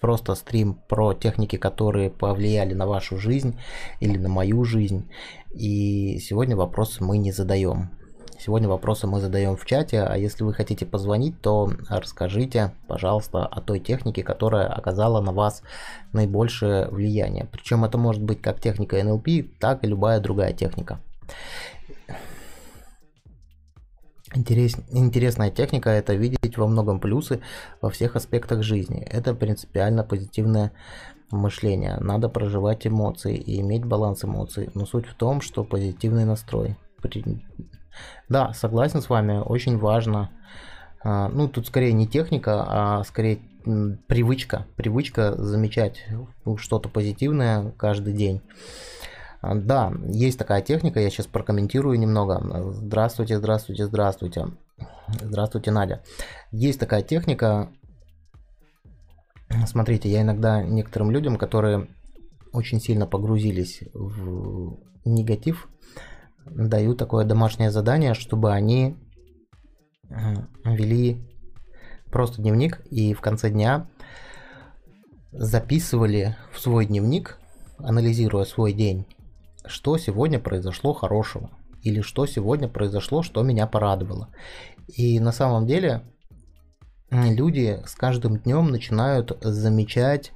просто 0.00 0.34
стрим 0.34 0.74
про 0.88 1.14
техники, 1.14 1.56
которые 1.56 2.10
повлияли 2.10 2.74
на 2.74 2.86
вашу 2.86 3.18
жизнь 3.18 3.58
или 4.00 4.16
на 4.16 4.28
мою 4.28 4.64
жизнь. 4.64 5.10
И 5.50 6.18
сегодня 6.18 6.56
вопросы 6.56 7.04
мы 7.04 7.18
не 7.18 7.32
задаем. 7.32 7.90
Сегодня 8.38 8.70
вопросы 8.70 9.06
мы 9.06 9.20
задаем 9.20 9.54
в 9.54 9.66
чате, 9.66 10.00
а 10.00 10.16
если 10.16 10.44
вы 10.44 10.54
хотите 10.54 10.86
позвонить, 10.86 11.42
то 11.42 11.70
расскажите, 11.90 12.72
пожалуйста, 12.88 13.44
о 13.44 13.60
той 13.60 13.80
технике, 13.80 14.22
которая 14.22 14.66
оказала 14.66 15.20
на 15.20 15.32
вас 15.32 15.62
наибольшее 16.14 16.88
влияние. 16.88 17.46
Причем 17.52 17.84
это 17.84 17.98
может 17.98 18.22
быть 18.22 18.40
как 18.40 18.58
техника 18.58 18.98
NLP, 18.98 19.50
так 19.58 19.84
и 19.84 19.88
любая 19.88 20.20
другая 20.20 20.54
техника. 20.54 21.00
Интерес, 24.32 24.76
интересная 24.90 25.50
техника– 25.50 25.90
это 25.90 26.14
видеть 26.14 26.56
во 26.56 26.68
многом 26.68 27.00
плюсы 27.00 27.40
во 27.80 27.90
всех 27.90 28.14
аспектах 28.14 28.62
жизни. 28.62 29.02
Это 29.02 29.34
принципиально 29.34 30.04
позитивное 30.04 30.70
мышление. 31.32 31.96
Надо 31.98 32.28
проживать 32.28 32.86
эмоции 32.86 33.36
и 33.36 33.60
иметь 33.60 33.84
баланс 33.84 34.24
эмоций. 34.24 34.70
Но 34.74 34.86
суть 34.86 35.06
в 35.06 35.14
том, 35.14 35.40
что 35.40 35.64
позитивный 35.64 36.24
настрой. 36.24 36.76
Да, 38.28 38.52
согласен 38.52 39.02
с 39.02 39.08
вами, 39.08 39.38
очень 39.38 39.78
важно. 39.78 40.30
А, 41.02 41.28
ну, 41.28 41.48
тут 41.48 41.66
скорее 41.66 41.92
не 41.92 42.06
техника, 42.06 42.64
а 42.66 43.04
скорее 43.04 43.40
привычка. 44.06 44.66
Привычка 44.76 45.34
замечать 45.42 46.04
что-то 46.56 46.88
позитивное 46.88 47.72
каждый 47.72 48.14
день. 48.14 48.42
А, 49.40 49.54
да, 49.54 49.92
есть 50.06 50.38
такая 50.38 50.62
техника, 50.62 51.00
я 51.00 51.10
сейчас 51.10 51.26
прокомментирую 51.26 51.98
немного. 51.98 52.72
Здравствуйте, 52.72 53.38
здравствуйте, 53.38 53.86
здравствуйте. 53.86 54.46
Здравствуйте, 55.20 55.70
Надя. 55.70 56.02
Есть 56.52 56.78
такая 56.80 57.02
техника. 57.02 57.72
Смотрите, 59.66 60.08
я 60.08 60.22
иногда 60.22 60.62
некоторым 60.62 61.10
людям, 61.10 61.36
которые 61.36 61.88
очень 62.52 62.80
сильно 62.80 63.06
погрузились 63.06 63.82
в 63.94 64.78
негатив, 65.04 65.68
даю 66.46 66.94
такое 66.94 67.24
домашнее 67.24 67.70
задание, 67.70 68.14
чтобы 68.14 68.52
они 68.52 68.96
вели 70.64 71.28
просто 72.10 72.42
дневник 72.42 72.80
и 72.90 73.14
в 73.14 73.20
конце 73.20 73.50
дня 73.50 73.88
записывали 75.32 76.36
в 76.52 76.58
свой 76.60 76.86
дневник, 76.86 77.38
анализируя 77.78 78.44
свой 78.44 78.72
день, 78.72 79.06
что 79.66 79.96
сегодня 79.98 80.38
произошло 80.38 80.92
хорошего 80.92 81.50
или 81.82 82.00
что 82.00 82.26
сегодня 82.26 82.68
произошло, 82.68 83.22
что 83.22 83.42
меня 83.42 83.66
порадовало. 83.66 84.28
И 84.88 85.18
на 85.20 85.32
самом 85.32 85.66
деле 85.66 86.02
люди 87.10 87.82
с 87.86 87.94
каждым 87.94 88.38
днем 88.38 88.70
начинают 88.70 89.36
замечать 89.40 90.32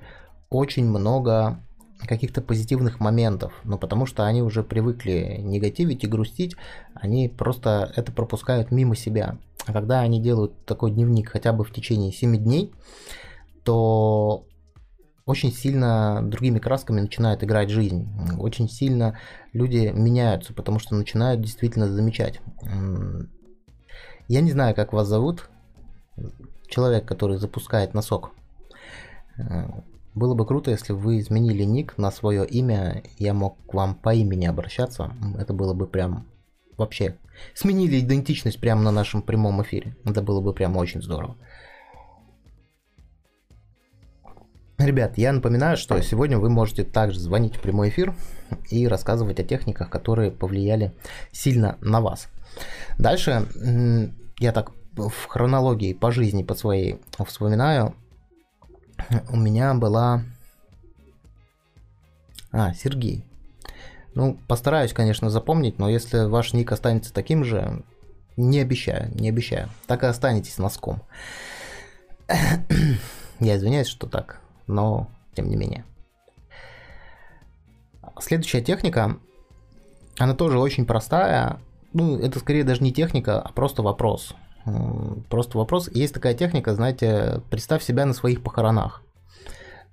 очень 0.50 0.86
много 0.86 1.60
каких-то 2.06 2.42
позитивных 2.42 3.00
моментов, 3.00 3.52
но 3.64 3.78
потому 3.78 4.06
что 4.06 4.26
они 4.26 4.42
уже 4.42 4.62
привыкли 4.62 5.38
негативить 5.40 6.04
и 6.04 6.06
грустить, 6.06 6.54
они 6.94 7.28
просто 7.28 7.92
это 7.96 8.12
пропускают 8.12 8.70
мимо 8.70 8.94
себя. 8.94 9.38
А 9.66 9.72
когда 9.72 10.00
они 10.00 10.20
делают 10.20 10.66
такой 10.66 10.90
дневник 10.90 11.30
хотя 11.30 11.52
бы 11.52 11.64
в 11.64 11.72
течение 11.72 12.12
7 12.12 12.36
дней, 12.36 12.72
то 13.62 14.46
очень 15.26 15.52
сильно 15.52 16.20
другими 16.22 16.58
красками 16.58 17.00
начинает 17.00 17.42
играть 17.42 17.70
жизнь. 17.70 18.08
Очень 18.38 18.68
сильно 18.68 19.18
люди 19.52 19.90
меняются, 19.94 20.52
потому 20.52 20.78
что 20.78 20.94
начинают 20.94 21.40
действительно 21.40 21.88
замечать. 21.88 22.40
Я 24.28 24.40
не 24.40 24.50
знаю, 24.50 24.74
как 24.74 24.92
вас 24.92 25.08
зовут. 25.08 25.48
Человек, 26.68 27.06
который 27.06 27.36
запускает 27.36 27.94
носок. 27.94 28.32
Э, 29.36 29.66
было 30.14 30.34
бы 30.34 30.46
круто, 30.46 30.70
если 30.70 30.92
вы 30.92 31.18
изменили 31.18 31.64
ник 31.64 31.98
на 31.98 32.10
свое 32.10 32.46
имя, 32.46 33.02
я 33.18 33.34
мог 33.34 33.58
к 33.66 33.74
вам 33.74 33.94
по 33.94 34.14
имени 34.14 34.46
обращаться. 34.46 35.12
Это 35.38 35.52
было 35.52 35.74
бы 35.74 35.86
прям 35.86 36.26
вообще. 36.76 37.18
Сменили 37.54 38.00
идентичность 38.00 38.60
прямо 38.60 38.82
на 38.82 38.92
нашем 38.92 39.22
прямом 39.22 39.62
эфире. 39.62 39.96
Это 40.04 40.22
было 40.22 40.40
бы 40.40 40.54
прям 40.54 40.76
очень 40.76 41.02
здорово. 41.02 41.36
Ребят, 44.78 45.18
я 45.18 45.32
напоминаю, 45.32 45.76
что 45.76 46.00
сегодня 46.02 46.38
вы 46.38 46.50
можете 46.50 46.82
также 46.82 47.20
звонить 47.20 47.56
в 47.56 47.60
прямой 47.60 47.90
эфир 47.90 48.12
и 48.70 48.88
рассказывать 48.88 49.38
о 49.38 49.44
техниках, 49.44 49.88
которые 49.88 50.32
повлияли 50.32 50.92
сильно 51.30 51.78
на 51.80 52.00
вас. 52.00 52.28
Дальше 52.98 53.46
я 54.40 54.52
так 54.52 54.72
в 54.96 55.26
хронологии 55.26 55.92
по 55.92 56.10
жизни 56.10 56.42
по 56.42 56.54
своей 56.54 57.00
вспоминаю. 57.24 57.94
У 59.30 59.36
меня 59.36 59.74
была... 59.74 60.24
А, 62.50 62.74
Сергей. 62.74 63.24
Ну, 64.14 64.38
постараюсь, 64.48 64.92
конечно, 64.92 65.30
запомнить, 65.30 65.78
но 65.78 65.88
если 65.88 66.24
ваш 66.24 66.52
ник 66.52 66.72
останется 66.72 67.12
таким 67.12 67.44
же, 67.44 67.84
не 68.36 68.60
обещаю, 68.60 69.12
не 69.14 69.28
обещаю. 69.28 69.68
Так 69.86 70.02
и 70.02 70.06
останетесь 70.06 70.58
носком. 70.58 71.02
Я 73.40 73.56
извиняюсь, 73.56 73.88
что 73.88 74.08
так 74.08 74.40
но 74.66 75.08
тем 75.34 75.48
не 75.48 75.56
менее. 75.56 75.84
Следующая 78.20 78.60
техника, 78.60 79.16
она 80.18 80.34
тоже 80.34 80.58
очень 80.58 80.86
простая. 80.86 81.58
Ну, 81.92 82.18
это 82.18 82.38
скорее 82.38 82.64
даже 82.64 82.82
не 82.82 82.92
техника, 82.92 83.40
а 83.40 83.52
просто 83.52 83.82
вопрос. 83.82 84.34
Просто 85.28 85.58
вопрос. 85.58 85.88
Есть 85.92 86.14
такая 86.14 86.34
техника, 86.34 86.74
знаете, 86.74 87.42
представь 87.50 87.82
себя 87.82 88.06
на 88.06 88.14
своих 88.14 88.42
похоронах. 88.42 89.02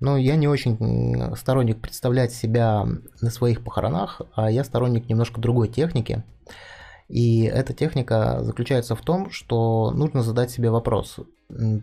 Но 0.00 0.16
я 0.16 0.34
не 0.36 0.48
очень 0.48 1.36
сторонник 1.36 1.80
представлять 1.80 2.32
себя 2.32 2.86
на 3.20 3.30
своих 3.30 3.62
похоронах, 3.62 4.20
а 4.34 4.50
я 4.50 4.64
сторонник 4.64 5.08
немножко 5.08 5.40
другой 5.40 5.68
техники. 5.68 6.24
И 7.12 7.42
эта 7.42 7.74
техника 7.74 8.38
заключается 8.40 8.96
в 8.96 9.02
том, 9.02 9.30
что 9.30 9.90
нужно 9.90 10.22
задать 10.22 10.50
себе 10.50 10.70
вопрос. 10.70 11.16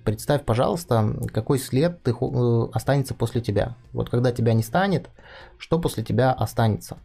Представь, 0.04 0.44
пожалуйста, 0.44 1.15
какой 1.32 1.60
след 1.60 2.02
ты, 2.02 2.15
э, 2.20 2.68
останется 2.74 3.13
после 3.13 3.39
тебя. 3.39 3.76
Вот 3.94 4.10
когда 4.10 4.32
тебя 4.32 4.54
не 4.54 4.63
станет, 4.63 5.12
что 5.60 5.78
после 5.78 6.04
тебя 6.04 6.32
останется? 6.32 6.98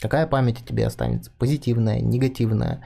Какая 0.00 0.26
память 0.26 0.60
о 0.60 0.66
тебе 0.66 0.84
останется? 0.84 1.30
Позитивная, 1.38 2.00
негативная? 2.00 2.82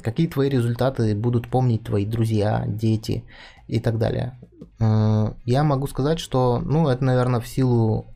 Какие 0.00 0.28
твои 0.28 0.50
результаты 0.50 1.16
будут 1.16 1.50
помнить 1.50 1.82
твои 1.82 2.06
друзья, 2.06 2.64
дети 2.64 3.24
и 3.66 3.80
так 3.80 3.98
далее? 3.98 4.38
Я 4.78 5.64
могу 5.64 5.88
сказать, 5.88 6.20
что, 6.20 6.60
ну, 6.60 6.86
это, 6.86 7.02
наверное, 7.02 7.40
в 7.40 7.48
силу 7.48 8.14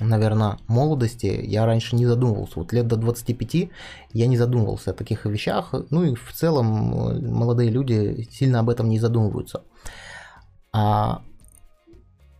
наверное, 0.00 0.58
молодости 0.66 1.26
я 1.26 1.66
раньше 1.66 1.96
не 1.96 2.06
задумывался. 2.06 2.58
Вот 2.58 2.72
лет 2.72 2.86
до 2.86 2.96
25 2.96 3.70
я 4.12 4.26
не 4.26 4.36
задумывался 4.36 4.90
о 4.90 4.94
таких 4.94 5.24
вещах. 5.24 5.74
Ну 5.90 6.04
и 6.04 6.14
в 6.14 6.32
целом 6.32 6.94
э, 6.94 7.20
молодые 7.20 7.70
люди 7.70 8.28
сильно 8.30 8.60
об 8.60 8.70
этом 8.70 8.88
не 8.88 8.98
задумываются. 8.98 9.62
А 10.72 11.22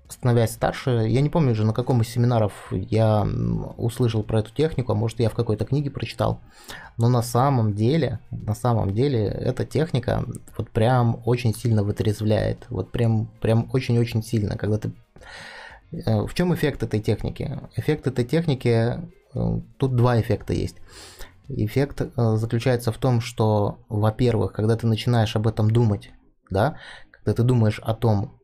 становясь 0.09 0.53
старше, 0.53 1.07
я 1.09 1.21
не 1.21 1.31
помню 1.31 1.53
уже 1.53 1.65
на 1.65 1.73
каком 1.73 2.01
из 2.03 2.09
семинаров 2.09 2.53
я 2.71 3.27
услышал 3.77 4.23
про 4.23 4.41
эту 4.41 4.55
технику, 4.55 4.93
а 4.93 4.95
может 4.95 5.21
я 5.21 5.29
в 5.29 5.35
какой-то 5.35 5.65
книге 5.65 5.91
прочитал. 5.91 6.41
Но 6.97 7.09
на 7.09 7.23
самом 7.23 7.75
деле, 7.75 8.21
на 8.31 8.55
самом 8.55 8.95
деле 8.95 9.25
эта 9.25 9.65
техника 9.65 10.25
вот 10.57 10.71
прям 10.71 11.23
очень 11.25 11.55
сильно 11.55 11.83
вытрезвляет. 11.83 12.67
Вот 12.71 12.93
прям, 12.93 13.29
прям 13.41 13.69
очень-очень 13.73 14.23
сильно, 14.23 14.57
когда 14.57 14.79
ты 14.79 14.93
в 15.93 16.35
чем 16.35 16.55
эффект 16.55 16.83
этой 16.83 17.01
техники? 17.01 17.61
Эффект 17.77 18.07
этой 18.07 18.25
техники, 18.25 18.69
э, 18.69 19.61
тут 19.79 19.97
два 19.97 20.21
эффекта 20.21 20.53
есть. 20.53 20.77
Эффект 21.49 22.01
э, 22.01 22.37
заключается 22.37 22.93
в 22.93 22.99
том, 22.99 23.21
что, 23.21 23.79
во-первых, 23.89 24.53
когда 24.53 24.77
ты 24.77 24.87
начинаешь 24.87 25.37
об 25.37 25.47
этом 25.47 25.71
думать, 25.71 26.11
да, 26.51 26.79
когда 27.11 27.35
ты 27.35 27.43
думаешь 27.43 27.79
о 27.81 27.95
том, 27.95 28.41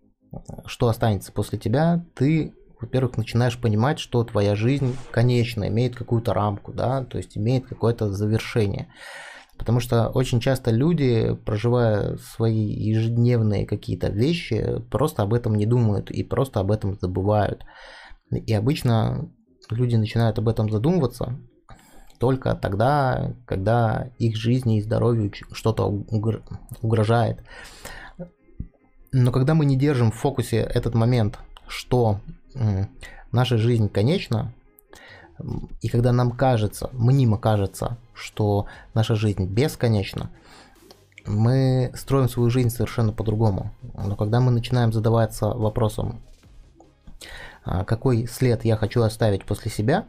что 0.67 0.89
останется 0.89 1.33
после 1.33 1.59
тебя, 1.59 2.05
ты, 2.15 2.55
во-первых, 2.81 3.17
начинаешь 3.17 3.59
понимать, 3.59 3.99
что 3.99 4.25
твоя 4.25 4.55
жизнь 4.55 4.97
конечна, 5.11 5.69
имеет 5.69 5.97
какую-то 5.97 6.33
рамку, 6.33 6.73
да, 6.73 7.05
то 7.05 7.19
есть 7.19 7.37
имеет 7.37 7.67
какое-то 7.67 8.13
завершение. 8.13 8.89
Потому 9.59 9.81
что 9.81 10.09
очень 10.09 10.41
часто 10.41 10.71
люди, 10.71 11.37
проживая 11.45 12.17
свои 12.17 12.65
ежедневные 12.65 13.67
какие-то 13.67 14.09
вещи, 14.09 14.83
просто 14.91 15.23
об 15.23 15.35
этом 15.35 15.55
не 15.55 15.67
думают 15.67 16.11
и 16.11 16.25
просто 16.25 16.61
об 16.61 16.71
этом 16.73 16.99
забывают. 16.99 17.65
И 18.31 18.53
обычно 18.55 19.31
люди 19.71 19.97
начинают 19.97 20.39
об 20.39 20.49
этом 20.49 20.71
задумываться 20.71 21.39
только 22.19 22.55
тогда, 22.55 23.35
когда 23.47 24.11
их 24.19 24.37
жизни 24.37 24.79
и 24.79 24.83
здоровью 24.83 25.33
что-то 25.53 25.87
угрожает. 26.81 27.43
Но 29.13 29.33
когда 29.33 29.55
мы 29.55 29.67
не 29.67 29.77
держим 29.77 30.11
в 30.11 30.17
фокусе 30.17 30.59
этот 30.59 30.95
момент, 30.95 31.39
что 31.67 32.21
наша 33.33 33.59
жизнь 33.59 33.89
конечна, 33.89 34.55
и 35.81 35.89
когда 35.89 36.13
нам 36.13 36.31
кажется, 36.33 36.91
мнимо 36.93 37.39
кажется, 37.39 37.99
что 38.15 38.67
наша 38.95 39.15
жизнь 39.15 39.45
бесконечна, 39.47 40.31
мы 41.27 41.93
строим 41.95 42.29
свою 42.29 42.51
жизнь 42.51 42.71
совершенно 42.71 43.13
по-другому. 43.13 43.73
Но 43.95 44.17
когда 44.17 44.41
мы 44.41 44.51
начинаем 44.51 44.93
задаваться 44.93 45.47
вопросом, 45.47 46.21
а, 47.65 47.85
какой 47.85 48.27
след 48.27 48.65
я 48.65 48.77
хочу 48.77 49.03
оставить 49.03 49.45
после 49.45 49.71
себя, 49.71 50.07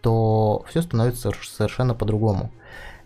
то 0.00 0.64
все 0.68 0.82
становится 0.82 1.30
совершенно 1.42 1.94
по-другому. 1.94 2.52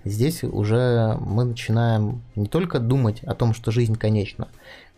Здесь 0.04 0.44
уже 0.44 1.16
мы 1.20 1.44
начинаем 1.44 2.22
не 2.36 2.46
только 2.46 2.78
думать 2.78 3.22
о 3.24 3.34
том, 3.34 3.54
что 3.54 3.70
жизнь 3.70 3.96
конечна, 3.96 4.48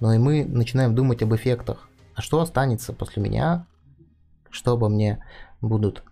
но 0.00 0.12
и 0.12 0.18
мы 0.18 0.44
начинаем 0.44 0.94
думать 0.94 1.22
об 1.22 1.34
эффектах. 1.34 1.88
А 2.14 2.20
что 2.20 2.40
останется 2.40 2.92
после 2.92 3.22
меня? 3.22 3.66
Что 4.50 4.72
обо 4.72 4.88
мне 4.88 5.24
будут 5.60 6.02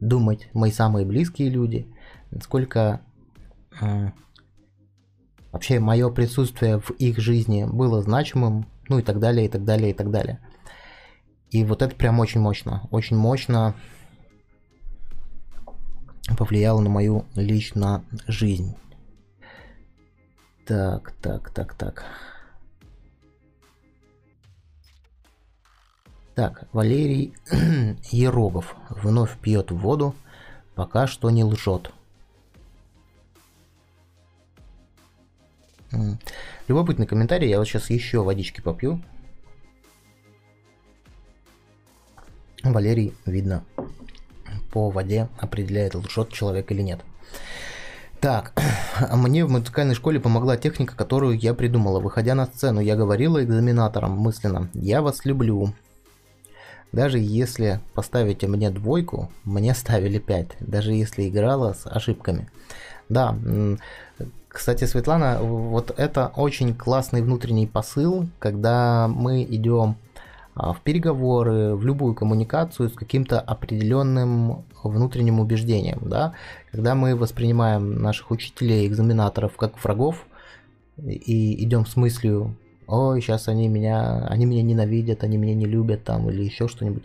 думать 0.00 0.48
мои 0.52 0.70
самые 0.70 1.06
близкие 1.06 1.48
люди, 1.48 1.88
насколько 2.30 3.00
э, 3.80 4.10
вообще 5.52 5.78
мое 5.80 6.10
присутствие 6.10 6.80
в 6.80 6.90
их 6.92 7.18
жизни 7.18 7.64
было 7.64 8.02
значимым, 8.02 8.66
ну 8.88 8.98
и 8.98 9.02
так 9.02 9.20
далее, 9.20 9.46
и 9.46 9.48
так 9.48 9.64
далее, 9.64 9.90
и 9.90 9.94
так 9.94 10.10
далее. 10.10 10.40
И 11.50 11.64
вот 11.64 11.82
это 11.82 11.94
прям 11.94 12.18
очень 12.20 12.40
мощно, 12.40 12.88
очень 12.90 13.16
мощно 13.16 13.74
повлияло 16.36 16.80
на 16.80 16.90
мою 16.90 17.26
личную 17.34 18.04
жизнь. 18.26 18.76
Так, 20.66 21.12
так, 21.20 21.50
так, 21.50 21.74
так. 21.74 22.04
Так, 26.34 26.66
Валерий 26.72 27.32
Ерогов 28.10 28.74
вновь 28.90 29.38
пьет 29.38 29.70
воду, 29.70 30.14
пока 30.74 31.06
что 31.06 31.30
не 31.30 31.44
лжет. 31.44 31.92
Любопытный 36.66 37.06
комментарий, 37.06 37.48
я 37.48 37.58
вот 37.58 37.66
сейчас 37.68 37.88
еще 37.88 38.22
водички 38.24 38.60
попью. 38.60 39.00
Валерий, 42.64 43.14
видно, 43.26 43.62
по 44.72 44.90
воде 44.90 45.28
определяет, 45.38 45.94
лжет 45.94 46.32
человек 46.32 46.72
или 46.72 46.82
нет. 46.82 47.00
Так, 48.20 48.60
мне 49.12 49.44
в 49.44 49.50
музыкальной 49.50 49.94
школе 49.94 50.18
помогла 50.18 50.56
техника, 50.56 50.96
которую 50.96 51.38
я 51.38 51.54
придумала. 51.54 52.00
Выходя 52.00 52.34
на 52.34 52.46
сцену, 52.46 52.80
я 52.80 52.96
говорила 52.96 53.44
экзаменаторам 53.44 54.18
мысленно, 54.18 54.68
я 54.72 55.00
вас 55.00 55.24
люблю. 55.24 55.74
Даже 56.94 57.18
если 57.18 57.80
поставите 57.92 58.46
мне 58.46 58.70
двойку, 58.70 59.28
мне 59.42 59.74
ставили 59.74 60.18
5. 60.20 60.58
Даже 60.60 60.92
если 60.92 61.28
играла 61.28 61.72
с 61.72 61.86
ошибками. 61.86 62.48
Да, 63.08 63.36
кстати, 64.48 64.84
Светлана, 64.84 65.40
вот 65.42 65.92
это 65.96 66.30
очень 66.36 66.72
классный 66.72 67.20
внутренний 67.20 67.66
посыл, 67.66 68.28
когда 68.38 69.08
мы 69.08 69.42
идем 69.42 69.96
а, 70.54 70.72
в 70.72 70.82
переговоры, 70.82 71.74
в 71.74 71.84
любую 71.84 72.14
коммуникацию 72.14 72.88
с 72.88 72.92
каким-то 72.92 73.40
определенным 73.40 74.64
внутренним 74.84 75.40
убеждением, 75.40 75.98
да, 76.02 76.34
когда 76.70 76.94
мы 76.94 77.16
воспринимаем 77.16 78.00
наших 78.00 78.30
учителей, 78.30 78.86
экзаменаторов 78.86 79.56
как 79.56 79.82
врагов 79.82 80.24
и 80.96 81.64
идем 81.64 81.86
с 81.86 81.96
мыслью, 81.96 82.56
ой, 82.86 83.20
сейчас 83.20 83.48
они 83.48 83.68
меня, 83.68 84.26
они 84.28 84.46
меня 84.46 84.62
ненавидят, 84.62 85.24
они 85.24 85.36
меня 85.36 85.54
не 85.54 85.66
любят 85.66 86.04
там 86.04 86.28
или 86.30 86.42
еще 86.42 86.68
что-нибудь, 86.68 87.04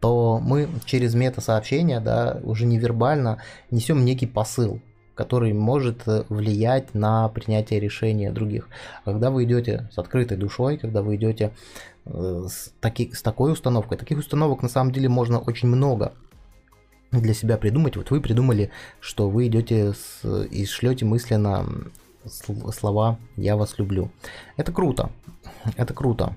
то 0.00 0.40
мы 0.42 0.68
через 0.84 1.14
мета-сообщения, 1.14 2.00
да, 2.00 2.40
уже 2.42 2.66
невербально 2.66 3.38
несем 3.70 4.04
некий 4.04 4.26
посыл, 4.26 4.80
который 5.14 5.52
может 5.52 6.02
влиять 6.28 6.94
на 6.94 7.28
принятие 7.28 7.80
решения 7.80 8.30
других. 8.30 8.68
Когда 9.04 9.30
вы 9.30 9.44
идете 9.44 9.88
с 9.92 9.98
открытой 9.98 10.36
душой, 10.36 10.76
когда 10.76 11.02
вы 11.02 11.16
идете 11.16 11.52
Э, 12.06 12.44
с, 12.48 12.72
таки, 12.80 13.12
с 13.12 13.22
такой 13.22 13.52
установкой. 13.52 13.98
Таких 13.98 14.18
установок 14.18 14.62
на 14.62 14.68
самом 14.68 14.92
деле 14.92 15.08
можно 15.08 15.38
очень 15.38 15.68
много 15.68 16.12
для 17.10 17.34
себя 17.34 17.56
придумать. 17.56 17.96
Вот 17.96 18.10
вы 18.10 18.20
придумали, 18.20 18.70
что 19.00 19.28
вы 19.28 19.48
идете 19.48 19.92
с, 19.92 20.24
и 20.24 20.64
шлете 20.66 21.04
мысленно 21.04 21.66
слова 22.26 23.18
«я 23.36 23.56
вас 23.56 23.78
люблю». 23.78 24.10
Это 24.56 24.72
круто. 24.72 25.10
Это 25.76 25.94
круто. 25.94 26.36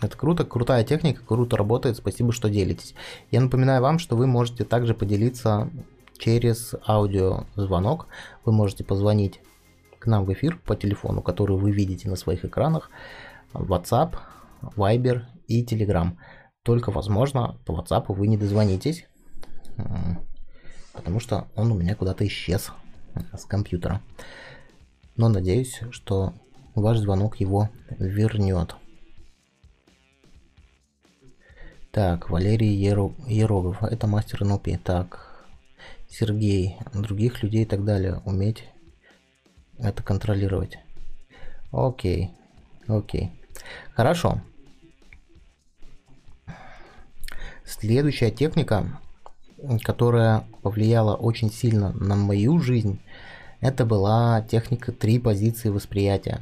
Это 0.00 0.16
круто, 0.16 0.44
крутая 0.44 0.84
техника, 0.84 1.22
круто 1.26 1.56
работает, 1.56 1.96
спасибо, 1.96 2.32
что 2.32 2.48
делитесь. 2.48 2.94
Я 3.30 3.40
напоминаю 3.40 3.82
вам, 3.82 3.98
что 3.98 4.16
вы 4.16 4.26
можете 4.26 4.64
также 4.64 4.94
поделиться 4.94 5.70
через 6.18 6.74
аудиозвонок. 6.86 8.06
Вы 8.44 8.52
можете 8.52 8.84
позвонить 8.84 9.40
к 9.98 10.06
нам 10.06 10.24
в 10.24 10.32
эфир 10.32 10.58
по 10.64 10.76
телефону, 10.76 11.22
который 11.22 11.56
вы 11.56 11.72
видите 11.72 12.08
на 12.08 12.16
своих 12.16 12.44
экранах, 12.44 12.90
WhatsApp 13.54 14.16
Viber 14.76 15.22
и 15.48 15.64
Telegram. 15.64 16.16
Только, 16.62 16.90
возможно, 16.92 17.58
по 17.66 17.72
WhatsApp 17.72 18.04
вы 18.08 18.28
не 18.28 18.36
дозвонитесь, 18.36 19.06
потому 20.92 21.18
что 21.18 21.48
он 21.56 21.72
у 21.72 21.74
меня 21.74 21.96
куда-то 21.96 22.24
исчез 22.26 22.70
с 23.36 23.44
компьютера. 23.46 24.00
Но 25.16 25.28
надеюсь, 25.28 25.80
что 25.90 26.34
ваш 26.74 26.98
звонок 26.98 27.36
его 27.36 27.70
вернет. 27.98 28.74
Так, 31.90 32.30
Валерий. 32.30 32.74
Ерогов, 32.74 33.82
это 33.82 34.06
мастер 34.06 34.44
НЛП. 34.44 34.68
Так, 34.82 35.46
Сергей, 36.08 36.76
других 36.94 37.42
людей 37.42 37.62
и 37.62 37.66
так 37.66 37.84
далее, 37.84 38.22
уметь 38.24 38.64
это 39.78 40.02
контролировать. 40.02 40.78
Окей, 41.70 42.30
окей. 42.86 43.32
Хорошо. 43.94 44.40
Следующая 47.64 48.30
техника, 48.30 49.00
которая 49.82 50.44
повлияла 50.62 51.14
очень 51.16 51.50
сильно 51.50 51.92
на 51.92 52.16
мою 52.16 52.58
жизнь, 52.60 53.00
это 53.62 53.86
была 53.86 54.42
техника 54.42 54.92
три 54.92 55.18
позиции 55.18 55.70
восприятия. 55.70 56.40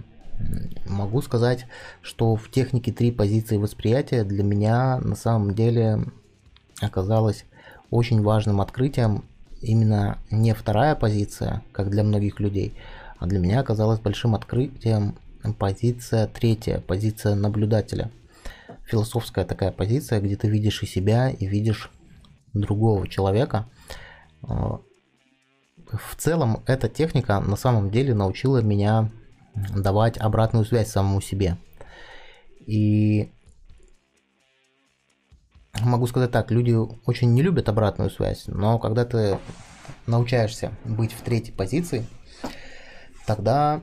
Могу 0.88 1.22
сказать, 1.22 1.66
что 2.02 2.34
в 2.34 2.50
технике 2.50 2.90
три 2.90 3.12
позиции 3.12 3.58
восприятия 3.58 4.24
для 4.24 4.42
меня 4.42 4.98
на 4.98 5.14
самом 5.14 5.54
деле 5.54 6.00
оказалось 6.80 7.44
очень 7.90 8.22
важным 8.22 8.60
открытием 8.60 9.24
именно 9.60 10.18
не 10.32 10.52
вторая 10.54 10.96
позиция, 10.96 11.62
как 11.70 11.90
для 11.90 12.02
многих 12.02 12.40
людей, 12.40 12.74
а 13.18 13.26
для 13.26 13.38
меня 13.38 13.60
оказалось 13.60 14.00
большим 14.00 14.34
открытием 14.34 15.16
позиция 15.58 16.26
третья, 16.26 16.80
позиция 16.80 17.36
наблюдателя– 17.36 18.10
философская 18.90 19.44
такая 19.44 19.70
позиция, 19.70 20.20
где 20.20 20.36
ты 20.36 20.48
видишь 20.48 20.82
и 20.82 20.86
себя, 20.86 21.30
и 21.30 21.46
видишь 21.46 21.90
другого 22.52 23.06
человека. 23.08 23.66
В 25.92 26.14
целом, 26.16 26.62
эта 26.66 26.88
техника 26.88 27.40
на 27.40 27.56
самом 27.56 27.90
деле 27.90 28.14
научила 28.14 28.62
меня 28.62 29.10
давать 29.54 30.18
обратную 30.18 30.64
связь 30.64 30.90
самому 30.90 31.20
себе. 31.20 31.56
И 32.66 33.32
могу 35.80 36.06
сказать 36.06 36.30
так, 36.30 36.50
люди 36.50 36.72
очень 37.06 37.32
не 37.32 37.42
любят 37.42 37.68
обратную 37.68 38.10
связь, 38.10 38.44
но 38.46 38.78
когда 38.78 39.04
ты 39.04 39.38
научаешься 40.06 40.72
быть 40.84 41.12
в 41.12 41.22
третьей 41.22 41.52
позиции, 41.52 42.06
тогда 43.26 43.82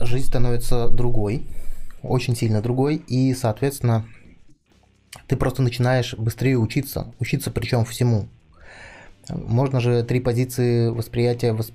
жизнь 0.00 0.26
становится 0.26 0.88
другой, 0.88 1.48
очень 2.02 2.36
сильно 2.36 2.62
другой, 2.62 2.96
и, 2.96 3.34
соответственно, 3.34 4.06
ты 5.26 5.36
просто 5.36 5.62
начинаешь 5.62 6.14
быстрее 6.14 6.56
учиться, 6.56 7.12
учиться 7.18 7.50
причем 7.50 7.84
всему. 7.84 8.28
Можно 9.34 9.80
же 9.80 10.02
три 10.02 10.20
позиции 10.20 10.88
восприятия 10.88 11.52
восп... 11.52 11.74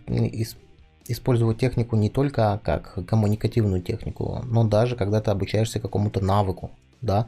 использовать 1.07 1.57
технику 1.57 1.95
не 1.95 2.09
только 2.09 2.59
как 2.63 3.05
коммуникативную 3.05 3.81
технику, 3.81 4.41
но 4.45 4.63
даже 4.63 4.95
когда 4.95 5.21
ты 5.21 5.31
обучаешься 5.31 5.79
какому-то 5.79 6.23
навыку, 6.23 6.71
да, 7.01 7.27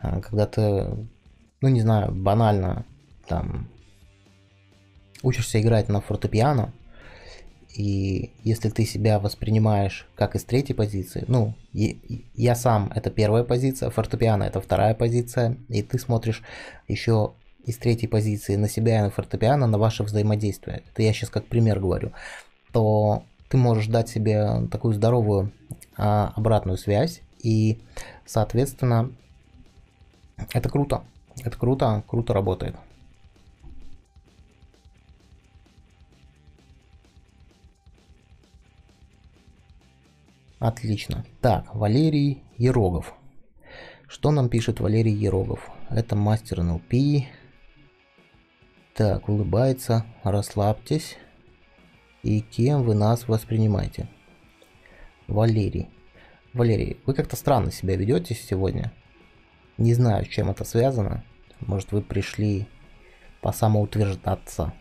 а, 0.00 0.20
когда 0.20 0.46
ты, 0.46 0.86
ну 1.60 1.68
не 1.68 1.80
знаю, 1.80 2.12
банально 2.12 2.84
там 3.26 3.68
учишься 5.22 5.60
играть 5.60 5.88
на 5.88 6.00
фортепиано, 6.00 6.72
и 7.74 8.32
если 8.42 8.68
ты 8.68 8.84
себя 8.84 9.20
воспринимаешь 9.20 10.08
как 10.16 10.34
из 10.34 10.44
третьей 10.44 10.74
позиции, 10.74 11.24
ну, 11.28 11.54
я 11.72 12.54
сам 12.54 12.90
это 12.94 13.10
первая 13.10 13.44
позиция, 13.44 13.90
фортепиано 13.90 14.42
это 14.42 14.60
вторая 14.60 14.94
позиция, 14.94 15.56
и 15.68 15.82
ты 15.82 15.98
смотришь 15.98 16.42
еще 16.88 17.34
из 17.70 17.78
третьей 17.78 18.08
позиции 18.08 18.56
на 18.56 18.68
себя 18.68 18.98
и 18.98 19.02
на 19.02 19.10
фортепиано, 19.10 19.66
на 19.66 19.78
ваше 19.78 20.02
взаимодействие, 20.02 20.82
это 20.90 21.02
я 21.02 21.12
сейчас 21.12 21.30
как 21.30 21.46
пример 21.46 21.80
говорю, 21.80 22.12
то 22.72 23.24
ты 23.48 23.56
можешь 23.56 23.86
дать 23.86 24.08
себе 24.08 24.66
такую 24.70 24.94
здоровую 24.94 25.52
а, 25.96 26.32
обратную 26.36 26.78
связь, 26.78 27.22
и, 27.42 27.80
соответственно, 28.26 29.10
это 30.52 30.68
круто, 30.68 31.02
это 31.42 31.58
круто, 31.58 32.04
круто 32.06 32.32
работает. 32.32 32.76
Отлично. 40.58 41.24
Так, 41.40 41.74
Валерий 41.74 42.42
Ерогов. 42.58 43.14
Что 44.06 44.30
нам 44.30 44.50
пишет 44.50 44.78
Валерий 44.80 45.14
Ерогов? 45.14 45.70
Это 45.88 46.16
мастер 46.16 46.62
НЛП. 46.62 46.92
Так, 49.00 49.30
улыбается. 49.30 50.04
Расслабьтесь. 50.24 51.16
И 52.22 52.42
кем 52.42 52.82
вы 52.82 52.94
нас 52.94 53.28
воспринимаете? 53.28 54.10
Валерий. 55.26 55.88
Валерий, 56.52 56.98
вы 57.06 57.14
как-то 57.14 57.34
странно 57.34 57.72
себя 57.72 57.96
ведете 57.96 58.34
сегодня. 58.34 58.92
Не 59.78 59.94
знаю, 59.94 60.26
с 60.26 60.28
чем 60.28 60.50
это 60.50 60.64
связано. 60.64 61.24
Может, 61.60 61.92
вы 61.92 62.02
пришли 62.02 62.68
по 63.40 63.52
самоутверждаться. 63.52 64.74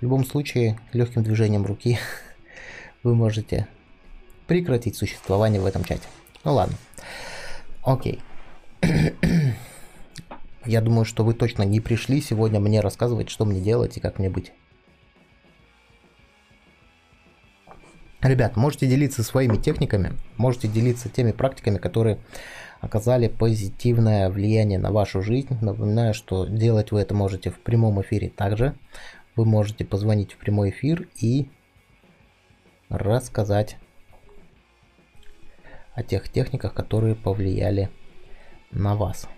В 0.00 0.02
любом 0.02 0.24
случае, 0.24 0.80
легким 0.92 1.22
движением 1.22 1.64
руки 1.64 1.96
вы 3.04 3.14
можете 3.14 3.68
прекратить 4.48 4.96
существование 4.96 5.60
в 5.60 5.66
этом 5.66 5.84
чате. 5.84 6.08
Ну 6.42 6.54
ладно. 6.54 6.76
Окей. 7.84 8.20
Я 10.66 10.80
думаю, 10.80 11.04
что 11.04 11.24
вы 11.24 11.34
точно 11.34 11.62
не 11.62 11.80
пришли 11.80 12.20
сегодня 12.20 12.60
мне 12.60 12.80
рассказывать, 12.80 13.28
что 13.28 13.44
мне 13.44 13.60
делать 13.60 13.96
и 13.96 14.00
как 14.00 14.18
мне 14.18 14.30
быть. 14.30 14.52
Ребят, 18.22 18.56
можете 18.56 18.86
делиться 18.86 19.22
своими 19.22 19.58
техниками, 19.58 20.14
можете 20.38 20.66
делиться 20.66 21.10
теми 21.10 21.32
практиками, 21.32 21.76
которые 21.76 22.18
оказали 22.80 23.28
позитивное 23.28 24.30
влияние 24.30 24.78
на 24.78 24.90
вашу 24.90 25.20
жизнь. 25.20 25.58
Напоминаю, 25.60 26.14
что 26.14 26.46
делать 26.46 26.90
вы 26.90 27.00
это 27.00 27.14
можете 27.14 27.50
в 27.50 27.60
прямом 27.60 28.00
эфире 28.00 28.30
также. 28.30 28.74
Вы 29.36 29.44
можете 29.44 29.84
позвонить 29.84 30.32
в 30.32 30.38
прямой 30.38 30.70
эфир 30.70 31.06
и 31.20 31.50
рассказать 32.88 33.76
о 35.94 36.02
тех 36.02 36.28
техниках, 36.30 36.72
которые 36.72 37.14
повлияли 37.14 37.90
на 38.70 38.96
вас. 38.96 39.28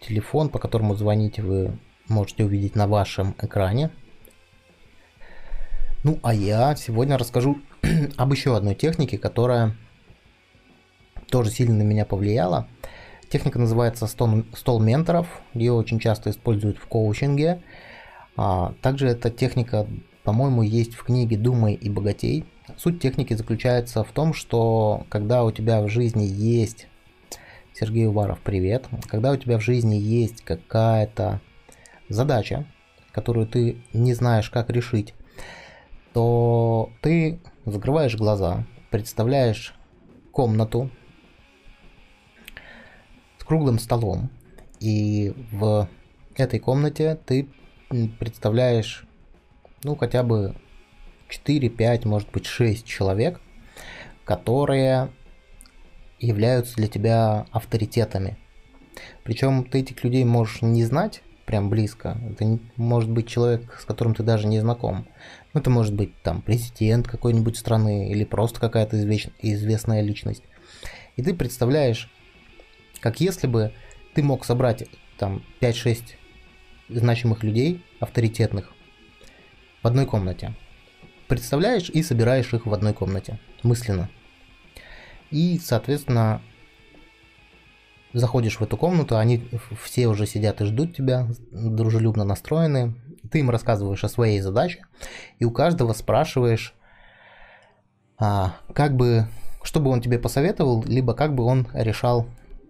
Телефон, 0.00 0.48
по 0.48 0.58
которому 0.58 0.94
звоните, 0.94 1.42
вы 1.42 1.78
можете 2.08 2.44
увидеть 2.44 2.76
на 2.76 2.86
вашем 2.86 3.34
экране. 3.40 3.90
Ну, 6.04 6.18
а 6.22 6.34
я 6.34 6.76
сегодня 6.76 7.18
расскажу 7.18 7.58
об 8.16 8.32
еще 8.32 8.56
одной 8.56 8.74
технике, 8.74 9.18
которая 9.18 9.74
тоже 11.30 11.50
сильно 11.50 11.74
на 11.74 11.82
меня 11.82 12.04
повлияла. 12.04 12.68
Техника 13.28 13.58
называется 13.58 14.06
стол, 14.06 14.44
стол 14.54 14.80
менторов. 14.80 15.26
Ее 15.52 15.72
очень 15.72 15.98
часто 15.98 16.30
используют 16.30 16.78
в 16.78 16.86
коучинге. 16.86 17.62
А, 18.36 18.74
также 18.82 19.08
эта 19.08 19.30
техника, 19.30 19.86
по-моему, 20.22 20.62
есть 20.62 20.94
в 20.94 21.02
книге 21.02 21.36
«Думай 21.36 21.74
и 21.74 21.90
богатей». 21.90 22.44
Суть 22.76 23.00
техники 23.00 23.34
заключается 23.34 24.04
в 24.04 24.12
том, 24.12 24.34
что 24.34 25.06
когда 25.08 25.44
у 25.44 25.50
тебя 25.50 25.82
в 25.82 25.88
жизни 25.88 26.24
есть... 26.24 26.88
Сергей 27.78 28.06
Уваров, 28.06 28.40
привет. 28.40 28.88
Когда 29.06 29.32
у 29.32 29.36
тебя 29.36 29.58
в 29.58 29.62
жизни 29.62 29.96
есть 29.96 30.42
какая-то 30.42 31.42
задача, 32.08 32.64
которую 33.12 33.46
ты 33.46 33.82
не 33.92 34.14
знаешь, 34.14 34.48
как 34.48 34.70
решить, 34.70 35.12
то 36.14 36.90
ты 37.02 37.38
закрываешь 37.66 38.16
глаза, 38.16 38.64
представляешь 38.90 39.74
комнату 40.32 40.88
с 43.36 43.44
круглым 43.44 43.78
столом, 43.78 44.30
и 44.80 45.34
в 45.52 45.86
этой 46.34 46.60
комнате 46.60 47.18
ты 47.26 47.46
представляешь, 48.18 49.06
ну, 49.84 49.96
хотя 49.96 50.22
бы 50.22 50.56
4, 51.28 51.68
5, 51.68 52.04
может 52.06 52.30
быть 52.30 52.46
6 52.46 52.86
человек, 52.86 53.38
которые 54.24 55.10
являются 56.18 56.76
для 56.76 56.88
тебя 56.88 57.46
авторитетами. 57.50 58.36
Причем 59.24 59.64
ты 59.64 59.80
этих 59.80 60.02
людей 60.04 60.24
можешь 60.24 60.62
не 60.62 60.84
знать 60.84 61.22
прям 61.44 61.70
близко. 61.70 62.18
Это 62.30 62.58
может 62.76 63.10
быть 63.10 63.28
человек, 63.28 63.78
с 63.80 63.84
которым 63.84 64.14
ты 64.14 64.22
даже 64.22 64.46
не 64.46 64.60
знаком. 64.60 65.06
Ну, 65.52 65.60
это 65.60 65.70
может 65.70 65.94
быть 65.94 66.20
там 66.22 66.42
президент 66.42 67.06
какой-нибудь 67.06 67.56
страны 67.56 68.10
или 68.10 68.24
просто 68.24 68.60
какая-то 68.60 69.00
известная 69.40 70.02
личность. 70.02 70.42
И 71.16 71.22
ты 71.22 71.34
представляешь, 71.34 72.10
как 73.00 73.20
если 73.20 73.46
бы 73.46 73.72
ты 74.14 74.22
мог 74.22 74.44
собрать 74.44 74.88
там 75.18 75.42
5-6 75.60 76.14
значимых 76.88 77.42
людей, 77.42 77.84
авторитетных, 78.00 78.72
в 79.82 79.86
одной 79.86 80.06
комнате. 80.06 80.54
Представляешь 81.28 81.90
и 81.90 82.02
собираешь 82.02 82.52
их 82.52 82.66
в 82.66 82.74
одной 82.74 82.92
комнате, 82.92 83.38
мысленно. 83.62 84.08
И, 85.30 85.58
соответственно, 85.58 86.40
заходишь 88.12 88.58
в 88.58 88.62
эту 88.62 88.76
комнату, 88.76 89.18
они 89.18 89.48
все 89.82 90.06
уже 90.08 90.26
сидят 90.26 90.60
и 90.60 90.64
ждут 90.64 90.96
тебя, 90.96 91.28
дружелюбно 91.50 92.24
настроены, 92.24 92.94
ты 93.30 93.40
им 93.40 93.50
рассказываешь 93.50 94.04
о 94.04 94.08
своей 94.08 94.40
задаче, 94.40 94.84
и 95.38 95.44
у 95.44 95.50
каждого 95.50 95.92
спрашиваешь, 95.92 96.74
а, 98.18 98.56
как 98.72 98.96
бы, 98.96 99.26
что 99.62 99.80
бы 99.80 99.90
он 99.90 100.00
тебе 100.00 100.18
посоветовал, 100.18 100.82
либо 100.84 101.14
как 101.14 101.34
бы 101.34 101.44
он 101.44 101.68
решал 101.74 102.26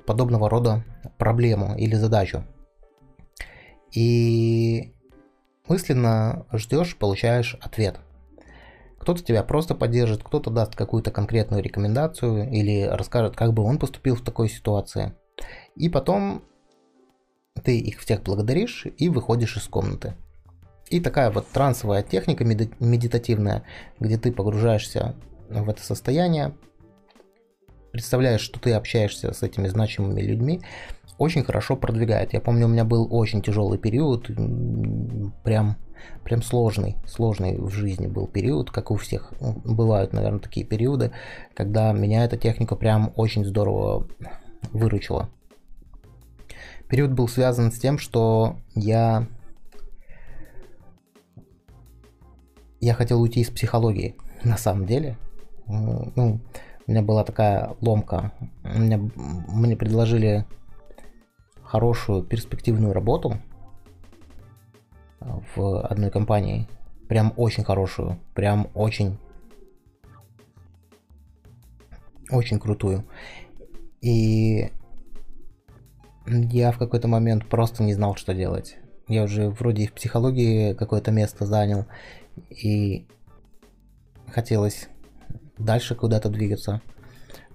подобного 0.06 0.48
рода 0.48 0.84
проблему 1.18 1.76
или 1.76 1.94
задачу. 1.94 2.44
И 3.92 4.94
мысленно 5.68 6.46
ждешь, 6.52 6.96
получаешь 6.96 7.56
ответ. 7.60 8.00
Кто-то 9.06 9.22
тебя 9.22 9.44
просто 9.44 9.76
поддержит, 9.76 10.24
кто-то 10.24 10.50
даст 10.50 10.74
какую-то 10.74 11.12
конкретную 11.12 11.62
рекомендацию 11.62 12.50
или 12.50 12.82
расскажет, 12.82 13.36
как 13.36 13.52
бы 13.52 13.62
он 13.62 13.78
поступил 13.78 14.16
в 14.16 14.22
такой 14.22 14.48
ситуации. 14.48 15.12
И 15.76 15.88
потом 15.88 16.42
ты 17.62 17.78
их 17.78 18.00
всех 18.00 18.24
благодаришь 18.24 18.84
и 18.98 19.08
выходишь 19.08 19.56
из 19.56 19.68
комнаты. 19.68 20.16
И 20.90 20.98
такая 20.98 21.30
вот 21.30 21.46
трансовая 21.46 22.02
техника 22.02 22.44
медитативная, 22.44 23.62
где 24.00 24.18
ты 24.18 24.32
погружаешься 24.32 25.14
в 25.50 25.70
это 25.70 25.84
состояние, 25.84 26.56
представляешь, 27.92 28.40
что 28.40 28.58
ты 28.58 28.72
общаешься 28.72 29.32
с 29.32 29.40
этими 29.44 29.68
значимыми 29.68 30.20
людьми, 30.20 30.62
очень 31.16 31.44
хорошо 31.44 31.76
продвигает. 31.76 32.32
Я 32.32 32.40
помню, 32.40 32.66
у 32.66 32.70
меня 32.70 32.84
был 32.84 33.06
очень 33.08 33.40
тяжелый 33.40 33.78
период, 33.78 34.26
прям, 35.44 35.76
прям 36.24 36.42
сложный, 36.42 36.96
сложный 37.06 37.58
в 37.58 37.70
жизни 37.70 38.06
был 38.06 38.26
период, 38.26 38.70
как 38.70 38.90
у 38.90 38.96
всех. 38.96 39.32
Ну, 39.40 39.60
бывают, 39.64 40.12
наверное, 40.12 40.40
такие 40.40 40.66
периоды, 40.66 41.12
когда 41.54 41.92
меня 41.92 42.24
эта 42.24 42.36
техника 42.36 42.76
прям 42.76 43.12
очень 43.16 43.44
здорово 43.44 44.06
выручила. 44.72 45.30
Период 46.88 47.12
был 47.12 47.28
связан 47.28 47.72
с 47.72 47.78
тем, 47.78 47.98
что 47.98 48.56
я 48.74 49.26
я 52.80 52.94
хотел 52.94 53.20
уйти 53.20 53.40
из 53.40 53.50
психологии, 53.50 54.16
на 54.44 54.56
самом 54.56 54.86
деле. 54.86 55.16
Ну, 55.66 56.40
у 56.86 56.90
меня 56.90 57.02
была 57.02 57.24
такая 57.24 57.74
ломка. 57.80 58.32
Мне, 58.62 58.96
мне 59.16 59.76
предложили 59.76 60.46
хорошую 61.62 62.22
перспективную 62.22 62.92
работу 62.92 63.40
в 65.54 65.80
одной 65.86 66.10
компании. 66.10 66.66
Прям 67.08 67.32
очень 67.36 67.64
хорошую. 67.64 68.18
Прям 68.34 68.68
очень 68.74 69.18
очень 72.30 72.58
крутую. 72.58 73.04
И 74.00 74.70
я 76.26 76.72
в 76.72 76.78
какой-то 76.78 77.08
момент 77.08 77.46
просто 77.48 77.82
не 77.82 77.94
знал, 77.94 78.16
что 78.16 78.34
делать. 78.34 78.76
Я 79.08 79.22
уже 79.22 79.50
вроде 79.50 79.86
в 79.86 79.92
психологии 79.92 80.74
какое-то 80.74 81.12
место 81.12 81.46
занял, 81.46 81.86
и 82.50 83.06
хотелось 84.28 84.88
дальше 85.58 85.94
куда-то 85.94 86.28
двигаться. 86.28 86.82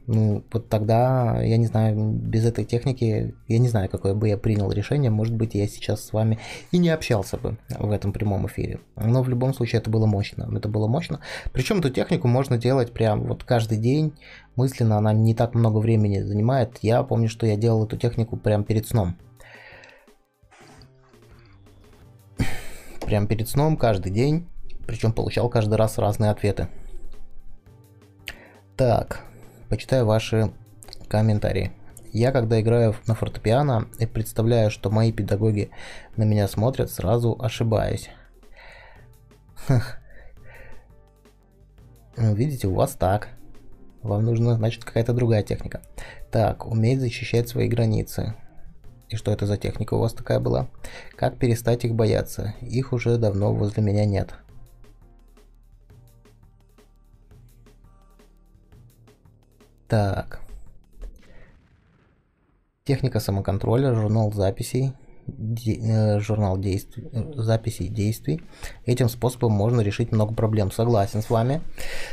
Ну, 0.08 0.44
вот 0.52 0.68
тогда, 0.68 1.42
я 1.44 1.58
не 1.58 1.68
знаю, 1.68 1.96
без 1.96 2.44
этой 2.44 2.66
техники, 2.66 3.36
я 3.48 3.60
не 3.60 3.70
знаю, 3.70 3.88
какое 3.88 4.16
бы 4.16 4.28
я 4.28 4.38
принял 4.38 4.72
решение, 4.72 5.12
может 5.12 5.36
быть, 5.36 5.54
я 5.54 5.68
сейчас 5.68 6.04
с 6.04 6.12
вами 6.12 6.40
и 6.72 6.80
не 6.80 6.90
общался 6.90 7.38
бы 7.38 7.58
в 7.70 7.92
этом 7.92 8.12
прямом 8.12 8.48
эфире. 8.48 8.80
Но 8.96 9.22
в 9.22 9.30
любом 9.30 9.54
случае 9.54 9.80
это 9.80 9.92
было 9.92 10.08
мощно, 10.08 10.50
это 10.56 10.68
было 10.70 10.88
мощно. 10.88 11.22
Причем 11.54 11.80
эту 11.80 11.92
технику 11.92 12.28
можно 12.28 12.58
делать 12.58 12.92
прям 12.94 13.28
вот 13.28 13.44
каждый 13.44 13.78
день, 13.78 14.14
мысленно, 14.56 14.98
она 14.98 15.14
не 15.14 15.36
так 15.36 15.54
много 15.54 15.78
времени 15.78 16.22
занимает. 16.22 16.80
Я 16.82 17.04
помню, 17.04 17.30
что 17.30 17.46
я 17.46 17.56
делал 17.56 17.86
эту 17.86 17.96
технику 17.96 18.38
прям 18.38 18.64
перед 18.64 18.88
сном. 18.88 19.18
Прям 23.06 23.28
перед 23.28 23.48
сном 23.48 23.78
каждый 23.78 24.12
день, 24.12 24.48
причем 24.88 25.14
получал 25.14 25.48
каждый 25.50 25.76
раз 25.76 25.98
разные 26.00 26.32
ответы. 26.32 26.70
Так, 28.76 29.26
почитаю 29.72 30.06
ваши 30.06 30.52
комментарии. 31.08 31.72
Я, 32.12 32.34
когда 32.34 32.60
играю 32.60 32.94
на 33.08 33.16
фортепиано 33.16 33.88
и 34.00 34.06
представляю, 34.06 34.70
что 34.70 34.92
мои 34.92 35.14
педагоги 35.14 35.72
на 36.18 36.24
меня 36.24 36.50
смотрят, 36.50 36.92
сразу 36.92 37.36
ошибаюсь. 37.40 38.10
Ну, 42.18 42.36
видите, 42.36 42.68
у 42.68 42.76
вас 42.76 42.92
так. 42.92 43.30
Вам 44.04 44.26
нужна, 44.26 44.56
значит, 44.56 44.84
какая-то 44.84 45.14
другая 45.14 45.44
техника. 45.44 45.82
Так, 46.30 46.68
уметь 46.68 47.00
защищать 47.00 47.48
свои 47.48 47.70
границы. 47.70 48.36
И 49.08 49.16
что 49.16 49.32
это 49.32 49.48
за 49.48 49.56
техника 49.56 49.94
у 49.94 50.00
вас 50.00 50.14
такая 50.14 50.42
была? 50.42 50.68
Как 51.16 51.38
перестать 51.38 51.86
их 51.86 51.96
бояться? 51.96 52.54
Их 52.62 52.92
уже 52.92 53.18
давно 53.18 53.54
возле 53.54 53.82
меня 53.82 54.06
нет. 54.06 54.36
Так. 59.92 60.40
Техника 62.86 63.20
самоконтроля, 63.20 63.94
журнал 63.94 64.32
записей. 64.32 64.94
де, 65.28 66.20
журнал 66.20 66.58
действий, 66.58 67.10
записей 67.36 67.88
действий. 67.88 68.42
Этим 68.86 69.10
способом 69.10 69.52
можно 69.52 69.82
решить 69.82 70.12
много 70.12 70.34
проблем. 70.34 70.72
Согласен 70.72 71.22
с 71.22 71.30
вами. 71.30 71.62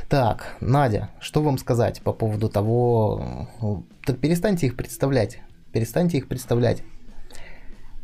Так, 0.09 0.57
Надя, 0.61 1.11
что 1.21 1.43
вам 1.43 1.59
сказать 1.59 2.03
по 2.03 2.13
поводу 2.13 2.49
того... 2.49 3.49
Так 4.05 4.19
перестаньте 4.19 4.67
их 4.67 4.77
представлять. 4.77 5.41
Перестаньте 5.73 6.19
их 6.19 6.29
представлять. 6.29 6.83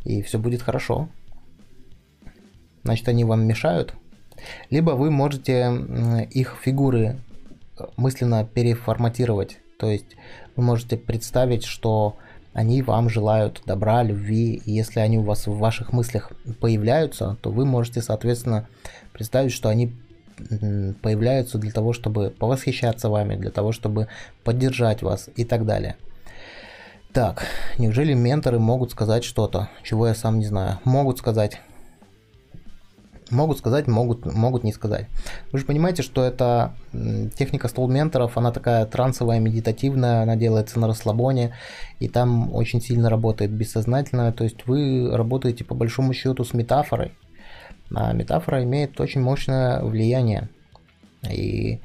И 0.03 0.21
все 0.21 0.37
будет 0.39 0.61
хорошо. 0.61 1.09
Значит, 2.83 3.07
они 3.07 3.23
вам 3.23 3.45
мешают. 3.45 3.93
Либо 4.69 4.91
вы 4.91 5.09
можете 5.09 6.27
их 6.29 6.57
фигуры 6.61 7.19
мысленно 7.97 8.45
переформатировать. 8.45 9.57
То 9.77 9.89
есть 9.89 10.15
вы 10.55 10.63
можете 10.63 10.97
представить, 10.97 11.65
что 11.65 12.17
они 12.53 12.81
вам 12.81 13.09
желают 13.09 13.61
добра, 13.65 14.03
любви, 14.03 14.61
и 14.65 14.71
если 14.71 15.01
они 15.01 15.17
у 15.17 15.23
вас 15.23 15.45
в 15.45 15.57
ваших 15.57 15.91
мыслях 15.91 16.31
появляются, 16.61 17.37
то 17.41 17.51
вы 17.51 17.65
можете, 17.65 18.01
соответственно, 18.01 18.67
представить, 19.11 19.51
что 19.51 19.67
они 19.69 19.93
появляются 21.01 21.57
для 21.57 21.71
того, 21.71 21.93
чтобы 21.93 22.29
повосхищаться 22.29 23.09
вами, 23.09 23.35
для 23.35 23.51
того, 23.51 23.71
чтобы 23.71 24.07
поддержать 24.43 25.01
вас 25.01 25.29
и 25.35 25.45
так 25.45 25.65
далее. 25.65 25.97
Так, 27.13 27.45
неужели 27.77 28.13
менторы 28.13 28.59
могут 28.59 28.91
сказать 28.91 29.23
что-то, 29.23 29.69
чего 29.83 30.07
я 30.07 30.15
сам 30.15 30.39
не 30.39 30.45
знаю? 30.45 30.79
Могут 30.83 31.17
сказать. 31.17 31.61
Могут 33.31 33.57
сказать, 33.57 33.87
могут, 33.87 34.31
могут 34.31 34.63
не 34.63 34.71
сказать. 34.71 35.07
Вы 35.51 35.59
же 35.59 35.65
понимаете, 35.65 36.03
что 36.03 36.23
это 36.23 36.75
техника 37.37 37.67
стол 37.67 37.87
менторов, 37.87 38.37
она 38.37 38.51
такая 38.51 38.85
трансовая, 38.85 39.39
медитативная, 39.39 40.21
она 40.21 40.35
делается 40.35 40.79
на 40.79 40.87
расслабоне, 40.87 41.55
и 41.99 42.07
там 42.07 42.53
очень 42.53 42.81
сильно 42.81 43.09
работает 43.09 43.51
бессознательно. 43.51 44.31
То 44.31 44.43
есть 44.43 44.67
вы 44.67 45.09
работаете 45.11 45.63
по 45.63 45.73
большому 45.73 46.13
счету 46.13 46.43
с 46.43 46.53
метафорой. 46.53 47.13
А 47.93 48.13
метафора 48.13 48.63
имеет 48.63 48.99
очень 48.99 49.21
мощное 49.21 49.81
влияние. 49.81 50.49
И 51.31 51.81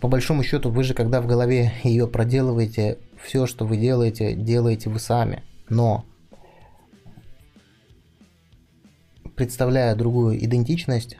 по 0.00 0.08
большому 0.08 0.42
счету 0.42 0.70
вы 0.70 0.84
же, 0.84 0.92
когда 0.92 1.20
в 1.20 1.26
голове 1.26 1.72
ее 1.84 2.06
проделываете, 2.06 2.98
все, 3.22 3.46
что 3.46 3.64
вы 3.64 3.76
делаете, 3.76 4.34
делаете 4.34 4.90
вы 4.90 4.98
сами. 4.98 5.42
Но 5.68 6.04
представляя 9.40 9.94
другую 9.94 10.44
идентичность, 10.44 11.16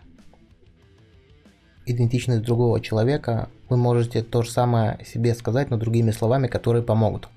идентичность 1.86 2.42
другого 2.42 2.78
человека, 2.82 3.48
вы 3.70 3.78
можете 3.78 4.22
то 4.22 4.42
же 4.42 4.50
самое 4.50 5.02
себе 5.06 5.34
сказать, 5.34 5.70
но 5.70 5.78
другими 5.78 6.10
словами, 6.10 6.46
которые 6.46 6.82
помогут. 6.82 7.30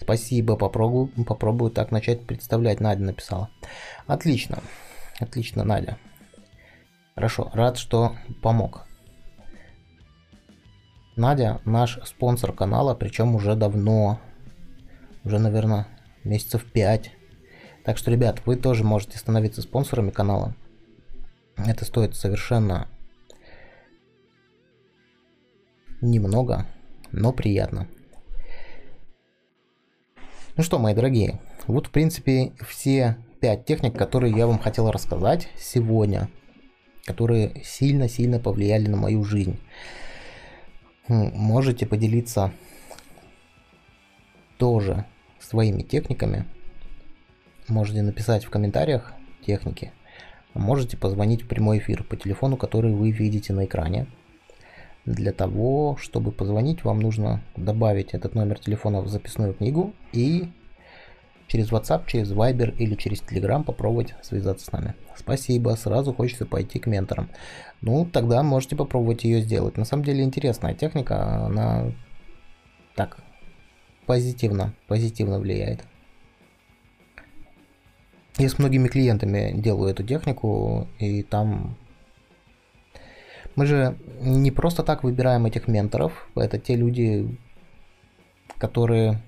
Спасибо, 0.00 0.54
попробую, 0.54 1.08
попробую 1.26 1.72
так 1.72 1.90
начать 1.90 2.28
представлять. 2.28 2.78
Надя 2.78 3.02
написала. 3.02 3.50
Отлично, 4.06 4.60
отлично, 5.18 5.64
Надя. 5.64 5.98
Хорошо, 7.16 7.50
рад, 7.52 7.76
что 7.76 8.14
помог. 8.40 8.86
Надя 11.16 11.60
наш 11.64 11.98
спонсор 12.04 12.52
канала, 12.52 12.94
причем 12.94 13.34
уже 13.34 13.56
давно, 13.56 14.20
уже, 15.24 15.40
наверное, 15.40 15.88
месяцев 16.22 16.64
5. 16.70 17.16
Так 17.84 17.96
что, 17.96 18.10
ребят, 18.10 18.42
вы 18.46 18.56
тоже 18.56 18.84
можете 18.84 19.18
становиться 19.18 19.62
спонсорами 19.62 20.10
канала. 20.10 20.54
Это 21.56 21.84
стоит 21.84 22.14
совершенно 22.14 22.88
немного, 26.00 26.66
но 27.12 27.32
приятно. 27.32 27.88
Ну 30.56 30.62
что, 30.62 30.78
мои 30.78 30.94
дорогие, 30.94 31.40
вот 31.66 31.86
в 31.86 31.90
принципе 31.90 32.52
все 32.66 33.16
пять 33.40 33.64
техник, 33.64 33.96
которые 33.96 34.34
я 34.34 34.46
вам 34.46 34.58
хотел 34.58 34.90
рассказать 34.90 35.48
сегодня, 35.56 36.28
которые 37.04 37.62
сильно-сильно 37.64 38.38
повлияли 38.38 38.86
на 38.88 38.96
мою 38.96 39.24
жизнь. 39.24 39.58
Можете 41.08 41.86
поделиться 41.86 42.52
тоже 44.58 45.06
своими 45.38 45.82
техниками 45.82 46.46
можете 47.70 48.02
написать 48.02 48.44
в 48.44 48.50
комментариях 48.50 49.14
техники, 49.44 49.92
можете 50.54 50.96
позвонить 50.96 51.42
в 51.42 51.48
прямой 51.48 51.78
эфир 51.78 52.04
по 52.04 52.16
телефону, 52.16 52.56
который 52.56 52.92
вы 52.92 53.10
видите 53.10 53.52
на 53.52 53.64
экране. 53.64 54.06
Для 55.06 55.32
того, 55.32 55.96
чтобы 55.98 56.30
позвонить, 56.30 56.84
вам 56.84 57.00
нужно 57.00 57.40
добавить 57.56 58.12
этот 58.12 58.34
номер 58.34 58.58
телефона 58.58 59.00
в 59.00 59.08
записную 59.08 59.54
книгу 59.54 59.94
и 60.12 60.50
через 61.50 61.72
WhatsApp, 61.72 62.04
через 62.06 62.30
Viber 62.32 62.76
или 62.76 62.94
через 62.94 63.22
Telegram 63.22 63.64
попробовать 63.64 64.14
связаться 64.22 64.66
с 64.66 64.72
нами. 64.72 64.94
Спасибо, 65.16 65.70
сразу 65.70 66.12
хочется 66.12 66.46
пойти 66.46 66.78
к 66.78 66.86
менторам. 66.86 67.28
Ну, 67.80 68.04
тогда 68.04 68.42
можете 68.42 68.76
попробовать 68.76 69.24
ее 69.24 69.40
сделать. 69.40 69.76
На 69.76 69.84
самом 69.84 70.04
деле 70.04 70.22
интересная 70.22 70.74
техника, 70.74 71.46
она 71.46 71.92
так 72.94 73.18
позитивно, 74.06 74.74
позитивно 74.86 75.38
влияет. 75.38 75.84
Я 78.40 78.48
с 78.48 78.58
многими 78.58 78.88
клиентами 78.88 79.52
делаю 79.54 79.90
эту 79.90 80.02
технику, 80.02 80.88
и 80.98 81.22
там 81.22 81.76
мы 83.54 83.66
же 83.66 83.98
не 84.22 84.50
просто 84.50 84.82
так 84.82 85.04
выбираем 85.04 85.44
этих 85.44 85.68
менторов. 85.68 86.26
Это 86.34 86.58
те 86.58 86.74
люди, 86.74 87.36
которые, 88.56 89.20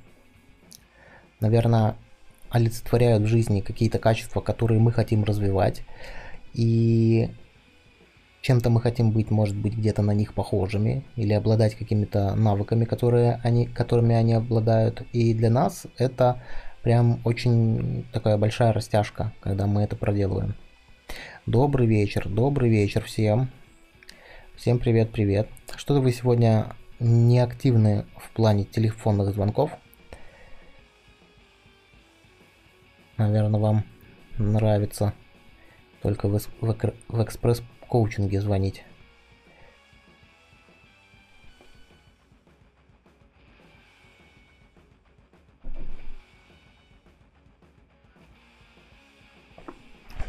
наверное, 1.40 1.96
олицетворяют 2.48 3.24
в 3.24 3.26
жизни 3.26 3.60
какие-то 3.60 3.98
качества, 3.98 4.40
которые 4.40 4.80
мы 4.80 4.92
хотим 4.92 5.24
развивать. 5.24 5.82
И 6.54 7.28
чем-то 8.40 8.70
мы 8.70 8.80
хотим 8.80 9.10
быть, 9.10 9.30
может 9.30 9.58
быть, 9.58 9.74
где-то 9.74 10.00
на 10.00 10.12
них 10.12 10.32
похожими 10.32 11.04
или 11.16 11.34
обладать 11.34 11.74
какими-то 11.74 12.34
навыками, 12.34 12.86
которые 12.86 13.40
они, 13.42 13.66
которыми 13.66 14.14
они 14.14 14.32
обладают. 14.32 15.02
И 15.12 15.34
для 15.34 15.50
нас 15.50 15.86
это 15.98 16.42
Прям 16.82 17.20
очень 17.24 18.04
такая 18.12 18.36
большая 18.36 18.72
растяжка, 18.72 19.32
когда 19.40 19.66
мы 19.68 19.82
это 19.82 19.94
проделываем. 19.94 20.56
Добрый 21.46 21.86
вечер, 21.86 22.28
добрый 22.28 22.70
вечер 22.70 23.04
всем. 23.04 23.50
Всем 24.56 24.80
привет-привет. 24.80 25.48
Что-то 25.76 26.00
вы 26.00 26.10
сегодня 26.10 26.74
не 26.98 27.38
активны 27.38 28.06
в 28.16 28.30
плане 28.30 28.64
телефонных 28.64 29.32
звонков. 29.32 29.70
Наверное, 33.16 33.60
вам 33.60 33.84
нравится 34.38 35.14
только 36.02 36.28
в, 36.28 36.40
в, 36.60 36.94
в 37.08 37.22
экспресс-коучинге 37.22 38.40
звонить. 38.40 38.82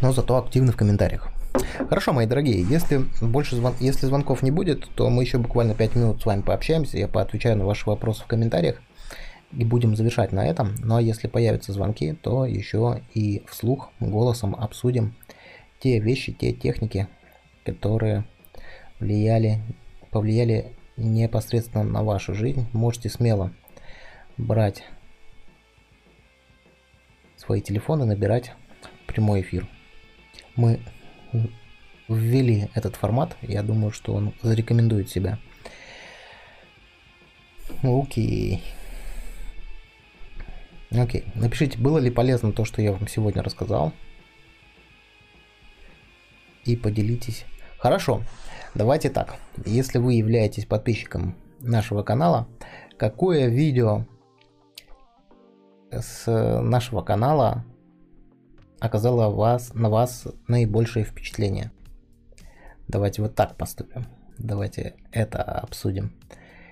Но 0.03 0.11
зато 0.11 0.37
активны 0.37 0.73
в 0.73 0.75
комментариях. 0.75 1.29
Хорошо, 1.87 2.11
мои 2.11 2.27
дорогие, 2.27 2.61
если 2.61 3.05
больше 3.21 3.55
звон... 3.55 3.73
если 3.79 4.05
звонков 4.05 4.43
не 4.43 4.51
будет, 4.51 4.85
то 4.95 5.09
мы 5.09 5.23
еще 5.23 5.37
буквально 5.37 5.75
5 5.75 5.95
минут 5.95 6.21
с 6.21 6.25
вами 6.25 6.41
пообщаемся, 6.41 6.97
я 6.97 7.07
поотвечаю 7.07 7.57
на 7.57 7.65
ваши 7.65 7.89
вопросы 7.89 8.23
в 8.23 8.27
комментариях 8.27 8.81
и 9.53 9.63
будем 9.63 9.95
завершать 9.95 10.33
на 10.33 10.45
этом. 10.45 10.75
Ну 10.79 10.97
а 10.97 11.01
если 11.01 11.27
появятся 11.27 11.71
звонки, 11.71 12.13
то 12.21 12.45
еще 12.45 13.01
и 13.13 13.43
вслух 13.47 13.91
голосом 14.01 14.55
обсудим 14.55 15.15
те 15.79 15.99
вещи, 15.99 16.33
те 16.33 16.51
техники, 16.51 17.07
которые 17.63 18.25
влияли, 18.99 19.61
повлияли 20.11 20.73
непосредственно 20.97 21.85
на 21.85 22.03
вашу 22.03 22.33
жизнь. 22.33 22.67
Можете 22.73 23.07
смело 23.07 23.53
брать 24.35 24.83
свои 27.37 27.61
телефоны, 27.61 28.03
набирать 28.03 28.51
прямой 29.07 29.41
эфир 29.41 29.65
мы 30.55 30.79
ввели 32.07 32.69
этот 32.73 32.95
формат, 32.95 33.37
я 33.41 33.63
думаю, 33.63 33.91
что 33.91 34.13
он 34.13 34.33
зарекомендует 34.41 35.09
себя. 35.09 35.39
Окей. 37.81 38.63
Окей. 40.91 41.25
Напишите, 41.35 41.77
было 41.79 41.97
ли 41.97 42.11
полезно 42.11 42.51
то, 42.51 42.65
что 42.65 42.81
я 42.81 42.91
вам 42.91 43.07
сегодня 43.07 43.41
рассказал. 43.41 43.93
И 46.65 46.75
поделитесь. 46.75 47.45
Хорошо. 47.77 48.23
Давайте 48.75 49.09
так. 49.09 49.35
Если 49.65 49.97
вы 49.97 50.13
являетесь 50.13 50.65
подписчиком 50.65 51.35
нашего 51.59 52.03
канала, 52.03 52.47
какое 52.97 53.47
видео 53.47 54.05
с 55.91 56.25
нашего 56.61 57.01
канала 57.01 57.65
оказало 58.83 59.29
вас, 59.29 59.73
на 59.73 59.89
вас 59.89 60.27
наибольшее 60.47 61.05
впечатление? 61.05 61.71
Давайте 62.89 63.21
вот 63.21 63.33
так 63.33 63.55
поступим. 63.55 64.07
Давайте 64.37 64.95
это 65.11 65.41
обсудим. 65.41 66.13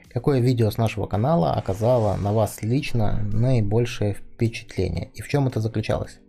Какое 0.09 0.41
видео 0.41 0.69
с 0.69 0.77
нашего 0.77 1.07
канала 1.07 1.53
оказало 1.53 2.17
на 2.17 2.33
вас 2.33 2.61
лично 2.63 3.21
наибольшее 3.31 4.13
впечатление? 4.13 5.09
И 5.13 5.21
в 5.21 5.29
чем 5.29 5.47
это 5.47 5.61
заключалось? 5.61 6.19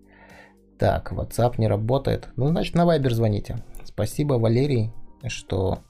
Так, 0.78 1.12
WhatsApp 1.12 1.55
не 1.59 1.66
работает. 1.66 2.28
Ну, 2.37 2.47
значит, 2.49 2.76
на 2.76 2.83
Viber 2.83 3.11
звоните. 3.11 3.64
Спасибо, 3.85 4.35
Валерий, 4.35 4.93
что 5.26 5.80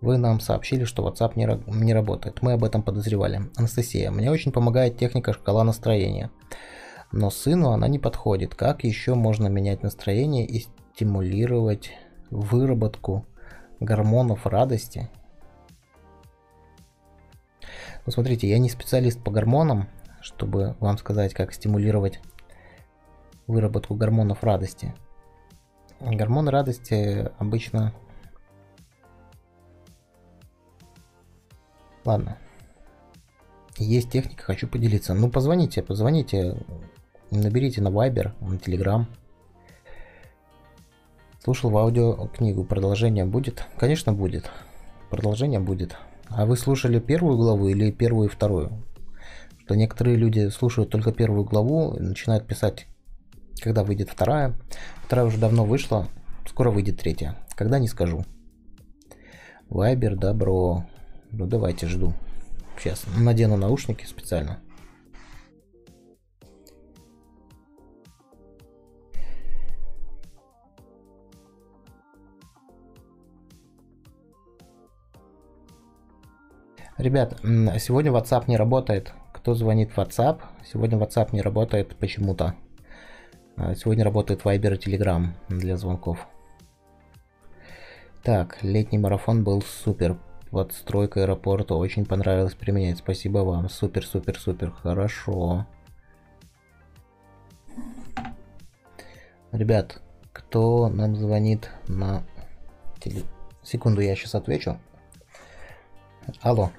вы 0.00 0.18
нам 0.18 0.38
сообщили, 0.38 0.84
что 0.84 1.06
WhatsApp 1.06 1.32
не, 1.34 1.48
не 1.84 1.92
работает. 1.92 2.42
Мы 2.42 2.52
об 2.52 2.62
этом 2.62 2.84
подозревали. 2.84 3.42
Анастасия, 3.56 4.12
мне 4.12 4.30
очень 4.30 4.52
помогает 4.52 4.98
техника 4.98 5.32
шкала 5.32 5.64
настроения. 5.64 6.30
Но 7.12 7.30
сыну 7.30 7.70
она 7.70 7.88
не 7.88 7.98
подходит. 7.98 8.54
Как 8.54 8.84
еще 8.84 9.14
можно 9.14 9.48
менять 9.48 9.82
настроение 9.82 10.46
и 10.46 10.66
стимулировать 10.94 11.92
выработку 12.30 13.26
гормонов 13.80 14.46
радости? 14.46 15.10
Ну, 18.06 18.12
смотрите, 18.12 18.48
я 18.48 18.58
не 18.58 18.68
специалист 18.68 19.22
по 19.22 19.30
гормонам, 19.30 19.88
чтобы 20.20 20.76
вам 20.80 20.98
сказать, 20.98 21.34
как 21.34 21.52
стимулировать 21.52 22.20
выработку 23.46 23.94
гормонов 23.94 24.44
радости. 24.44 24.94
Гормоны 26.00 26.50
радости 26.50 27.30
обычно 27.38 27.92
Ладно. 32.04 32.38
Есть 33.76 34.10
техника, 34.10 34.42
хочу 34.44 34.66
поделиться. 34.66 35.14
Ну, 35.14 35.30
позвоните, 35.30 35.82
позвоните, 35.82 36.56
наберите 37.30 37.80
на 37.80 37.88
Viber, 37.88 38.32
на 38.40 38.54
Telegram. 38.54 39.06
Слушал 41.42 41.70
в 41.70 41.76
аудио 41.76 42.28
книгу. 42.28 42.64
Продолжение 42.64 43.24
будет? 43.24 43.64
Конечно, 43.78 44.12
будет. 44.12 44.50
Продолжение 45.08 45.60
будет. 45.60 45.96
А 46.28 46.46
вы 46.46 46.56
слушали 46.56 47.00
первую 47.00 47.36
главу 47.36 47.68
или 47.68 47.90
первую 47.90 48.28
и 48.28 48.30
вторую? 48.30 48.70
Что 49.64 49.74
некоторые 49.74 50.16
люди 50.16 50.48
слушают 50.48 50.90
только 50.90 51.12
первую 51.12 51.44
главу 51.44 51.94
и 51.94 52.00
начинают 52.00 52.46
писать, 52.46 52.86
когда 53.60 53.84
выйдет 53.84 54.10
вторая. 54.10 54.54
Вторая 55.04 55.26
уже 55.26 55.38
давно 55.38 55.64
вышла, 55.64 56.08
скоро 56.46 56.70
выйдет 56.70 57.00
третья. 57.00 57.36
Когда 57.54 57.78
не 57.78 57.88
скажу. 57.88 58.24
Вайбер, 59.68 60.16
добро. 60.16 60.86
Ну 61.30 61.46
давайте, 61.46 61.86
жду. 61.86 62.12
Сейчас 62.78 63.04
надену 63.16 63.56
наушники 63.56 64.04
специально. 64.04 64.58
Ребят, 77.00 77.38
сегодня 77.78 78.12
WhatsApp 78.12 78.44
не 78.46 78.58
работает. 78.58 79.14
Кто 79.32 79.54
звонит 79.54 79.90
в 79.90 79.96
WhatsApp? 79.96 80.40
Сегодня 80.70 80.98
WhatsApp 80.98 81.30
не 81.32 81.40
работает 81.40 81.96
почему-то. 81.96 82.54
А, 83.56 83.74
сегодня 83.74 84.04
работает 84.04 84.42
Viber 84.42 84.74
и 84.74 84.76
Telegram 84.76 85.28
для 85.48 85.78
звонков. 85.78 86.26
Так, 88.22 88.58
летний 88.62 88.98
марафон 88.98 89.44
был 89.44 89.62
супер. 89.62 90.18
Подстройка 90.50 91.22
аэропорта 91.22 91.74
очень 91.74 92.04
понравилось 92.04 92.52
применять. 92.52 92.98
Спасибо 92.98 93.38
вам. 93.38 93.70
Супер, 93.70 94.04
супер, 94.04 94.38
супер. 94.38 94.70
Хорошо. 94.70 95.66
Ребят, 99.52 100.02
кто 100.32 100.90
нам 100.90 101.16
звонит 101.16 101.70
на... 101.88 102.24
Теле... 102.98 103.22
Секунду, 103.62 104.02
я 104.02 104.14
сейчас 104.14 104.34
отвечу. 104.34 104.78
Алло. 106.42 106.70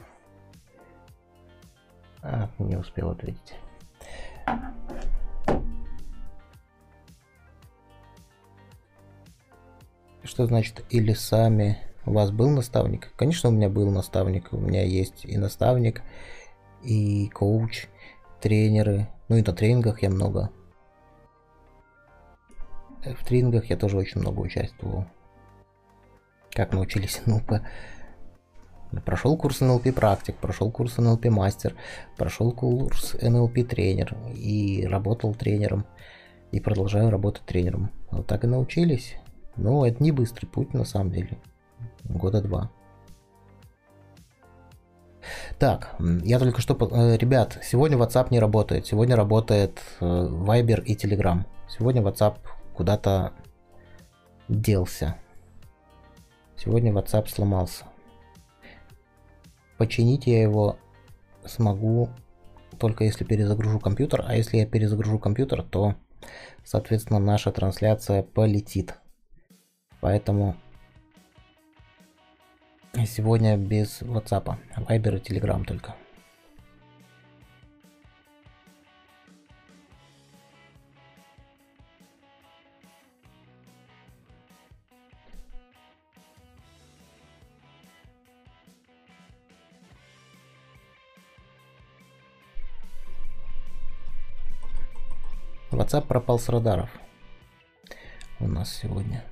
А, 2.23 2.49
не 2.59 2.75
успел 2.75 3.09
ответить. 3.11 3.55
Что 10.23 10.45
значит 10.45 10.85
или 10.89 11.13
сами 11.13 11.79
у 12.05 12.13
вас 12.13 12.31
был 12.31 12.49
наставник? 12.49 13.11
Конечно, 13.15 13.49
у 13.49 13.51
меня 13.51 13.69
был 13.69 13.89
наставник. 13.89 14.53
У 14.53 14.57
меня 14.57 14.83
есть 14.83 15.25
и 15.25 15.37
наставник, 15.37 16.03
и 16.83 17.27
коуч, 17.29 17.87
тренеры. 18.39 19.07
Ну 19.29 19.37
и 19.37 19.41
на 19.41 19.53
тренингах 19.53 20.03
я 20.03 20.09
много. 20.09 20.51
В 23.03 23.25
тренингах 23.25 23.65
я 23.65 23.77
тоже 23.77 23.97
очень 23.97 24.21
много 24.21 24.41
участвовал. 24.41 25.05
Как 26.51 26.71
научились 26.71 27.21
НЛП. 27.25 27.61
Прошел 29.05 29.37
курс 29.37 29.61
НЛП 29.61 29.93
практик, 29.95 30.35
прошел 30.35 30.69
курс 30.69 30.97
НЛП 30.97 31.25
мастер, 31.25 31.75
прошел 32.17 32.51
курс 32.51 33.15
НЛП 33.21 33.67
тренер 33.67 34.17
и 34.35 34.85
работал 34.89 35.33
тренером. 35.33 35.85
И 36.51 36.59
продолжаю 36.59 37.09
работать 37.09 37.45
тренером. 37.45 37.91
Вот 38.09 38.27
так 38.27 38.43
и 38.43 38.47
научились. 38.47 39.15
Но 39.55 39.85
это 39.85 40.03
не 40.03 40.11
быстрый 40.11 40.47
путь 40.47 40.73
на 40.73 40.83
самом 40.83 41.11
деле 41.11 41.37
года 42.03 42.41
два. 42.41 42.69
Так, 45.59 45.95
я 46.23 46.39
только 46.39 46.61
что... 46.61 46.75
Э, 46.91 47.17
ребят, 47.17 47.59
сегодня 47.63 47.97
WhatsApp 47.97 48.27
не 48.31 48.39
работает. 48.39 48.87
Сегодня 48.87 49.15
работает 49.15 49.79
э, 49.99 50.05
Viber 50.05 50.83
и 50.83 50.95
Telegram. 50.95 51.45
Сегодня 51.69 52.01
WhatsApp 52.01 52.37
куда-то 52.73 53.33
делся. 54.49 55.15
Сегодня 56.57 56.91
WhatsApp 56.91 57.27
сломался. 57.27 57.85
Починить 59.81 60.27
я 60.27 60.39
его 60.43 60.77
смогу 61.43 62.11
только 62.77 63.03
если 63.03 63.23
перезагружу 63.23 63.79
компьютер. 63.79 64.23
А 64.27 64.35
если 64.35 64.57
я 64.57 64.67
перезагружу 64.67 65.17
компьютер, 65.17 65.63
то, 65.63 65.95
соответственно, 66.63 67.17
наша 67.17 67.51
трансляция 67.51 68.21
полетит. 68.21 68.93
Поэтому 69.99 70.55
Сегодня 73.07 73.57
без 73.57 74.03
WhatsApp, 74.03 74.55
Viber 74.77 75.17
и 75.17 75.19
Telegram 75.19 75.65
только. 75.65 75.95
WhatsApp 95.71 96.07
пропал 96.07 96.37
с 96.37 96.49
радаров 96.49 96.89
у 98.39 98.47
нас 98.47 98.73
сегодня. 98.73 99.23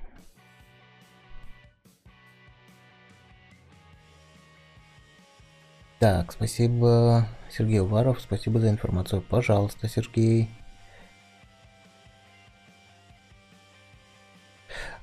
Так, 5.99 6.31
спасибо, 6.31 7.27
Сергей 7.49 7.81
Уваров, 7.81 8.21
спасибо 8.21 8.59
за 8.59 8.69
информацию. 8.69 9.21
Пожалуйста, 9.21 9.89
Сергей. 9.89 10.49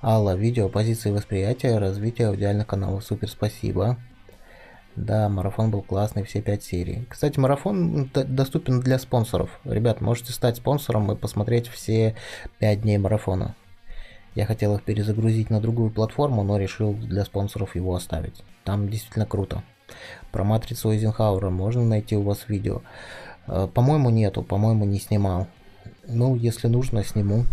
Алла, 0.03 0.35
видео, 0.35 0.71
позиции 0.71 1.11
восприятия, 1.11 1.79
развитие 1.79 2.29
аудиальных 2.29 2.67
каналов. 2.67 3.05
Супер, 3.05 3.29
спасибо. 3.29 3.99
Да, 4.97 5.29
марафон 5.29 5.71
был 5.71 5.83
классный, 5.83 6.25
все 6.25 6.41
пять 6.41 6.65
серий. 6.65 7.07
Кстати, 7.11 7.39
марафон 7.39 8.11
доступен 8.15 8.81
для 8.81 8.99
спонсоров. 8.99 9.61
Ребят, 9.65 10.01
можете 10.01 10.33
стать 10.33 10.57
спонсором 10.57 11.13
и 11.13 11.17
посмотреть 11.17 11.69
все 11.69 12.17
пять 12.59 12.81
дней 12.81 12.97
марафона. 12.97 13.55
Я 14.35 14.47
хотел 14.47 14.75
их 14.75 14.83
перезагрузить 14.83 15.51
на 15.51 15.61
другую 15.61 15.91
платформу, 15.91 16.43
но 16.43 16.59
решил 16.59 16.95
для 16.95 17.25
спонсоров 17.25 17.75
его 17.75 17.95
оставить. 17.95 18.43
Там 18.65 18.89
действительно 18.89 19.27
круто. 19.27 19.63
Про 20.33 20.45
матрицу 20.45 20.91
Эйзенхауэра 20.93 21.51
можно 21.51 21.85
найти 21.85 22.17
у 22.17 22.23
вас 22.23 22.49
видео. 22.49 22.83
Э, 23.47 23.69
по-моему, 23.73 24.11
нету, 24.11 24.43
по-моему, 24.43 24.85
не 24.85 24.99
снимал. 24.99 25.47
Ну, 26.07 26.37
если 26.37 26.69
нужно, 26.69 27.05
сниму. 27.05 27.45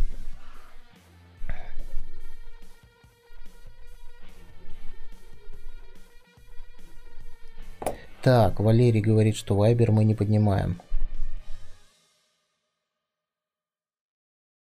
Так, 8.23 8.61
Валерий 8.61 9.01
говорит, 9.01 9.35
что 9.35 9.53
Вайбер 9.53 9.91
мы 9.91 10.05
не 10.05 10.15
поднимаем. 10.15 10.79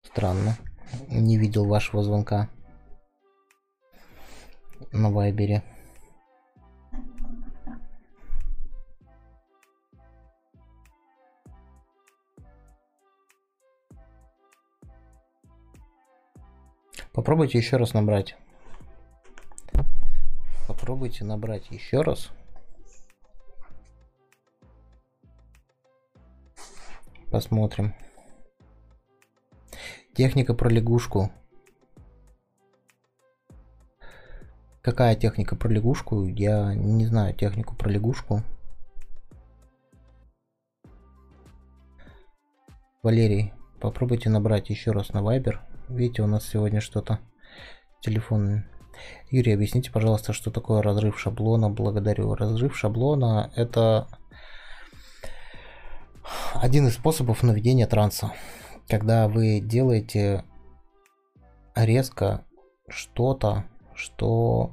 Странно. 0.02 0.58
Не 1.08 1.38
видел 1.38 1.64
вашего 1.64 2.02
звонка 2.02 2.50
на 4.92 5.10
Вайбере. 5.10 5.62
Попробуйте 17.14 17.56
еще 17.56 17.78
раз 17.78 17.94
набрать. 17.94 18.36
Попробуйте 20.68 21.24
набрать 21.24 21.70
еще 21.70 22.02
раз. 22.02 22.30
Посмотрим. 27.30 27.94
Техника 30.14 30.54
про 30.54 30.70
лягушку. 30.70 31.30
Какая 34.80 35.16
техника 35.16 35.56
про 35.56 35.68
лягушку? 35.68 36.24
Я 36.26 36.74
не 36.74 37.06
знаю 37.06 37.34
технику 37.34 37.74
про 37.74 37.90
лягушку. 37.90 38.42
Валерий, 43.02 43.52
попробуйте 43.80 44.30
набрать 44.30 44.70
еще 44.70 44.92
раз 44.92 45.12
на 45.12 45.18
Viber. 45.18 45.58
Видите, 45.88 46.22
у 46.22 46.26
нас 46.26 46.46
сегодня 46.46 46.80
что-то 46.80 47.18
телефон. 48.00 48.64
Юрий, 49.30 49.52
объясните, 49.52 49.90
пожалуйста, 49.90 50.32
что 50.32 50.50
такое 50.50 50.82
разрыв 50.82 51.18
шаблона. 51.18 51.68
Благодарю. 51.68 52.34
Разрыв 52.34 52.76
шаблона 52.76 53.52
это 53.56 54.06
один 56.54 56.86
из 56.86 56.94
способов 56.94 57.42
наведения 57.42 57.86
транса. 57.86 58.32
Когда 58.88 59.28
вы 59.28 59.60
делаете 59.60 60.44
резко 61.74 62.44
что-то, 62.88 63.64
что 63.94 64.72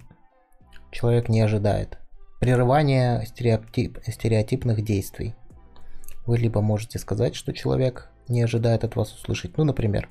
человек 0.91 1.29
не 1.29 1.41
ожидает. 1.41 1.97
Прерывание 2.39 3.25
стереотип, 3.25 3.99
стереотипных 4.05 4.83
действий. 4.83 5.35
Вы 6.25 6.37
либо 6.37 6.61
можете 6.61 6.99
сказать, 6.99 7.35
что 7.35 7.53
человек 7.53 8.09
не 8.27 8.41
ожидает 8.41 8.83
от 8.83 8.95
вас 8.95 9.13
услышать. 9.13 9.57
Ну, 9.57 9.63
например, 9.63 10.09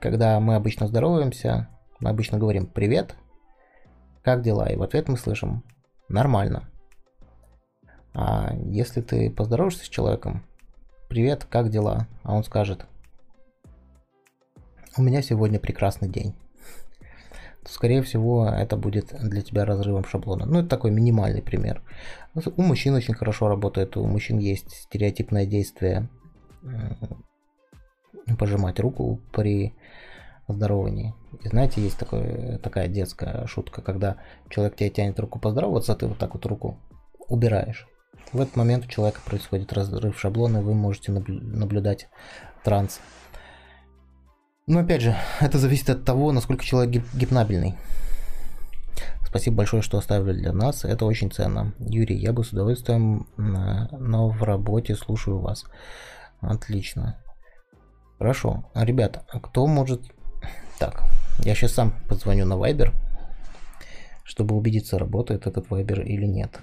когда 0.00 0.38
мы 0.40 0.54
обычно 0.54 0.86
здороваемся, 0.86 1.68
мы 2.00 2.10
обычно 2.10 2.38
говорим 2.38 2.66
«Привет, 2.66 3.16
как 4.22 4.42
дела?» 4.42 4.68
И 4.70 4.76
в 4.76 4.82
ответ 4.82 5.08
мы 5.08 5.16
слышим 5.16 5.64
«Нормально». 6.08 6.68
А 8.20 8.52
если 8.64 9.00
ты 9.00 9.30
поздороваешься 9.30 9.84
с 9.84 9.88
человеком 9.88 10.42
«Привет, 11.08 11.46
как 11.48 11.70
дела?» 11.70 12.08
А 12.24 12.34
он 12.34 12.42
скажет 12.42 12.84
«У 14.96 15.02
меня 15.02 15.22
сегодня 15.22 15.60
прекрасный 15.60 16.08
день» 16.08 16.34
то, 17.62 17.72
скорее 17.72 18.02
всего, 18.02 18.48
это 18.48 18.76
будет 18.76 19.14
для 19.22 19.40
тебя 19.40 19.64
разрывом 19.64 20.04
шаблона. 20.04 20.46
Ну, 20.46 20.58
это 20.58 20.68
такой 20.68 20.90
минимальный 20.90 21.42
пример. 21.42 21.80
У 22.34 22.62
мужчин 22.62 22.94
очень 22.94 23.14
хорошо 23.14 23.46
работает, 23.46 23.96
у 23.96 24.04
мужчин 24.04 24.38
есть 24.38 24.72
стереотипное 24.72 25.46
действие 25.46 26.08
пожимать 28.36 28.80
руку 28.80 29.20
при 29.32 29.76
здоровании. 30.48 31.14
И 31.44 31.48
знаете, 31.48 31.80
есть 31.80 31.98
такой, 31.98 32.58
такая 32.58 32.88
детская 32.88 33.46
шутка, 33.46 33.80
когда 33.80 34.16
человек 34.48 34.74
тебе 34.74 34.90
тянет 34.90 35.20
руку 35.20 35.38
поздороваться, 35.38 35.92
а 35.92 35.96
ты 35.96 36.08
вот 36.08 36.18
так 36.18 36.34
вот 36.34 36.44
руку 36.46 36.80
убираешь. 37.28 37.86
В 38.32 38.40
этот 38.40 38.56
момент 38.56 38.84
у 38.84 38.88
человека 38.88 39.20
происходит 39.24 39.72
разрыв 39.72 40.18
шаблона, 40.18 40.58
и 40.58 40.62
вы 40.62 40.74
можете 40.74 41.12
наблюдать 41.12 42.08
транс. 42.62 43.00
Но 44.66 44.80
опять 44.80 45.00
же, 45.00 45.16
это 45.40 45.58
зависит 45.58 45.88
от 45.88 46.04
того, 46.04 46.30
насколько 46.32 46.64
человек 46.64 47.02
гипнабельный. 47.14 47.74
Спасибо 49.26 49.56
большое, 49.56 49.82
что 49.82 49.98
оставили 49.98 50.38
для 50.38 50.52
нас. 50.52 50.84
Это 50.84 51.04
очень 51.04 51.30
ценно. 51.30 51.72
Юрий, 51.78 52.16
я 52.16 52.32
бы 52.32 52.44
с 52.44 52.52
удовольствием, 52.52 53.26
но 53.36 54.28
в 54.28 54.42
работе 54.42 54.94
слушаю 54.94 55.38
вас. 55.38 55.64
Отлично. 56.40 57.18
Хорошо. 58.18 58.70
Ребята, 58.74 59.24
кто 59.42 59.66
может... 59.66 60.02
Так, 60.78 61.02
я 61.40 61.54
сейчас 61.54 61.72
сам 61.72 61.94
позвоню 62.08 62.44
на 62.46 62.54
Viber, 62.54 62.92
чтобы 64.24 64.54
убедиться, 64.54 64.98
работает 64.98 65.46
этот 65.46 65.66
Viber 65.68 66.02
или 66.02 66.26
нет. 66.26 66.60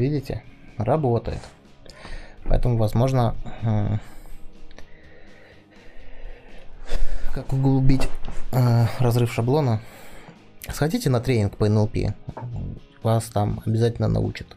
Видите? 0.00 0.42
Работает. 0.78 1.40
Поэтому, 2.44 2.78
возможно, 2.78 3.34
как 7.34 7.52
углубить 7.52 8.08
э, 8.52 8.86
разрыв 8.98 9.30
шаблона. 9.30 9.80
Сходите 10.68 11.10
на 11.10 11.20
тренинг 11.20 11.58
по 11.58 11.66
NLP. 11.68 12.14
Вас 13.02 13.24
там 13.24 13.60
обязательно 13.66 14.08
научат, 14.08 14.56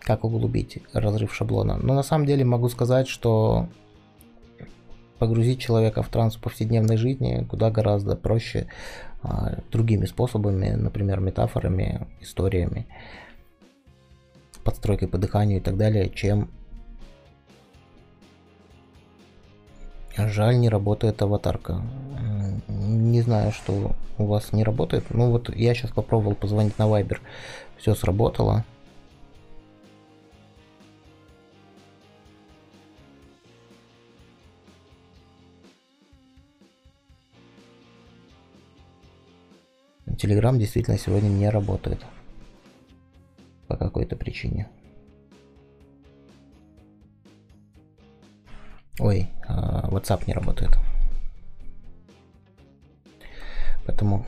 как 0.00 0.24
углубить 0.24 0.78
разрыв 0.94 1.34
шаблона. 1.34 1.76
Но 1.76 1.92
на 1.92 2.02
самом 2.02 2.24
деле 2.24 2.46
могу 2.46 2.70
сказать, 2.70 3.06
что 3.06 3.68
погрузить 5.18 5.60
человека 5.60 6.02
в 6.02 6.08
транс 6.08 6.36
повседневной 6.36 6.96
жизни 6.96 7.46
куда 7.50 7.70
гораздо 7.70 8.16
проще 8.16 8.66
э, 9.22 9.28
другими 9.70 10.06
способами, 10.06 10.70
например, 10.70 11.20
метафорами, 11.20 12.06
историями, 12.22 12.86
подстройкой 14.64 15.08
по 15.08 15.18
дыханию 15.18 15.58
и 15.58 15.62
так 15.62 15.76
далее, 15.76 16.10
чем 16.10 16.50
Жаль, 20.16 20.58
не 20.58 20.68
работает 20.68 21.20
аватарка. 21.22 21.82
Не 22.68 23.20
знаю, 23.20 23.50
что 23.50 23.96
у 24.16 24.26
вас 24.26 24.52
не 24.52 24.62
работает. 24.62 25.06
Ну 25.10 25.30
вот 25.30 25.54
я 25.54 25.74
сейчас 25.74 25.90
попробовал 25.90 26.36
позвонить 26.36 26.78
на 26.78 26.84
Viber. 26.84 27.18
Все 27.78 27.94
сработало. 27.94 28.64
Телеграм 40.16 40.58
действительно 40.58 40.96
сегодня 40.96 41.28
не 41.28 41.50
работает. 41.50 41.98
По 43.66 43.76
какой-то 43.76 44.16
причине. 44.16 44.68
Ой, 48.98 49.28
а, 49.46 49.88
WhatsApp 49.90 50.24
не 50.26 50.34
работает. 50.34 50.78
Поэтому... 53.86 54.24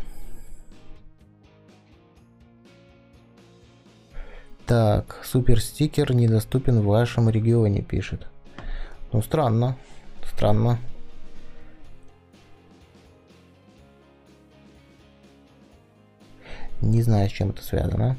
Так, 4.66 5.20
супер 5.24 5.60
стикер 5.60 6.12
недоступен 6.12 6.80
в 6.80 6.86
вашем 6.86 7.30
регионе, 7.30 7.82
пишет. 7.82 8.26
Ну, 9.12 9.22
странно. 9.22 9.76
Странно. 10.24 10.80
Не 16.80 17.02
знаю, 17.02 17.28
с 17.28 17.32
чем 17.32 17.50
это 17.50 17.62
связано. 17.62 18.16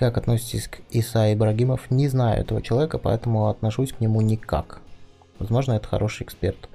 Как 0.00 0.16
относитесь 0.16 0.66
к 0.66 0.78
Иса 0.88 1.30
Ибрагимов? 1.30 1.90
Не 1.90 2.08
знаю 2.08 2.40
этого 2.40 2.62
человека, 2.62 2.96
поэтому 2.96 3.48
отношусь 3.48 3.92
к 3.92 4.00
нему 4.00 4.22
никак. 4.22 4.80
Возможно, 5.38 5.74
это 5.74 5.88
хороший 5.88 6.22
эксперт. 6.22 6.70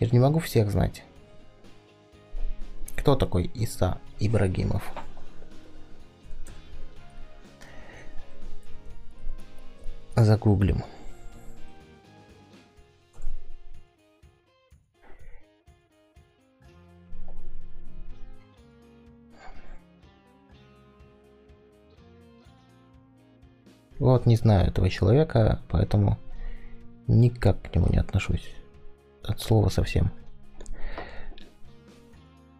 Я 0.00 0.08
же 0.08 0.12
не 0.12 0.18
могу 0.18 0.40
всех 0.40 0.68
знать. 0.72 1.04
Кто 2.96 3.14
такой 3.14 3.44
Иса 3.44 3.98
Ибрагимов? 4.18 4.82
Загуглим. 10.16 10.82
Вот 24.02 24.26
не 24.26 24.34
знаю 24.34 24.66
этого 24.66 24.90
человека, 24.90 25.60
поэтому 25.68 26.18
никак 27.06 27.62
к 27.62 27.72
нему 27.72 27.86
не 27.88 27.98
отношусь. 27.98 28.52
От 29.22 29.40
слова 29.40 29.68
совсем. 29.68 30.10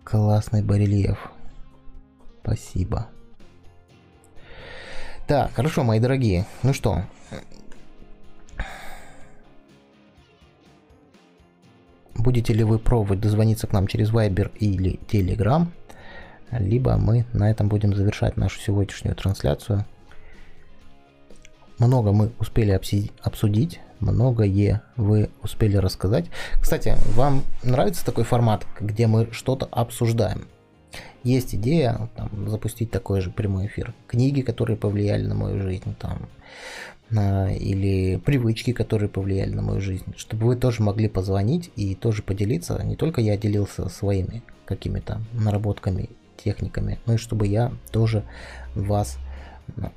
Классный 0.05 0.63
барельеф. 0.63 1.33
Спасибо. 2.43 3.09
Так, 5.27 5.53
хорошо, 5.55 5.83
мои 5.83 5.99
дорогие. 5.99 6.47
Ну 6.63 6.73
что? 6.73 7.03
Будете 12.15 12.53
ли 12.53 12.63
вы 12.63 12.79
пробовать 12.79 13.19
дозвониться 13.19 13.67
к 13.67 13.73
нам 13.73 13.89
через 13.89 14.13
Viber 14.13 14.57
или 14.59 15.01
Telegram? 15.09 15.67
Либо 16.53 16.97
мы 16.99 17.27
на 17.33 17.51
этом 17.51 17.69
будем 17.69 17.97
завершать 17.97 18.37
нашу 18.37 18.61
сегодняшнюю 18.61 19.17
трансляцию. 19.17 19.85
Много 21.79 22.13
мы 22.13 22.31
успели 22.39 22.71
обсудить, 23.23 23.81
многое 24.01 24.83
вы 24.97 25.31
успели 25.43 25.77
рассказать. 25.77 26.27
Кстати, 26.61 26.95
вам 27.15 27.43
нравится 27.63 28.05
такой 28.05 28.25
формат, 28.25 28.67
где 28.81 29.07
мы 29.07 29.29
что-то 29.33 29.67
обсуждаем? 29.71 30.47
есть 31.25 31.55
идея 31.55 32.09
там, 32.17 32.49
запустить 32.49 32.91
такой 32.91 33.21
же 33.21 33.31
прямой 33.31 33.67
эфир. 33.67 33.95
Книги, 34.07 34.41
которые 34.41 34.77
повлияли 34.77 35.27
на 35.27 35.35
мою 35.35 35.63
жизнь, 35.63 35.95
там, 35.99 36.29
или 37.11 38.17
привычки, 38.17 38.73
которые 38.73 39.09
повлияли 39.09 39.55
на 39.55 39.63
мою 39.63 39.81
жизнь, 39.81 40.15
чтобы 40.17 40.47
вы 40.47 40.57
тоже 40.57 40.83
могли 40.83 41.09
позвонить 41.09 41.71
и 41.77 41.95
тоже 41.95 42.23
поделиться. 42.23 42.83
Не 42.83 42.97
только 42.97 43.21
я 43.21 43.37
делился 43.37 43.89
своими 43.89 44.43
какими-то 44.65 45.21
наработками, 45.33 46.09
техниками, 46.43 46.99
но 47.07 47.15
и 47.15 47.19
чтобы 47.19 47.47
я 47.47 47.73
тоже 47.91 48.25
вас 48.75 49.19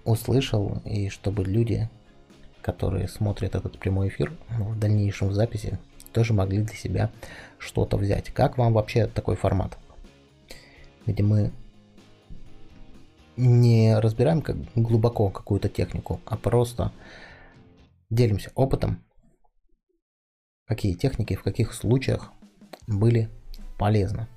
услышал 0.03 0.82
и 0.86 1.09
чтобы 1.09 1.43
люди, 1.43 1.89
которые 2.61 3.07
смотрят 3.07 3.55
этот 3.55 3.78
прямой 3.80 4.09
эфир 4.09 4.34
в 4.49 4.78
дальнейшем 4.80 5.30
в 5.30 5.34
записи, 5.34 5.80
тоже 6.13 6.34
могли 6.34 6.61
для 6.61 6.76
себя 6.76 7.11
что-то 7.57 7.97
взять. 7.97 8.30
Как 8.32 8.57
вам 8.57 8.73
вообще 8.73 9.07
такой 9.07 9.36
формат? 9.36 9.78
где 11.05 11.23
мы 11.23 11.51
не 13.38 13.97
разбираем 13.99 14.41
как 14.41 14.57
глубоко 14.76 15.30
какую-то 15.30 15.69
технику, 15.69 16.21
а 16.26 16.38
просто 16.38 16.91
делимся 18.09 18.51
опытом, 18.55 19.03
какие 20.65 20.93
техники 20.93 21.36
в 21.36 21.43
каких 21.43 21.73
случаях 21.73 22.32
были 22.88 23.30
полезны. 23.78 24.28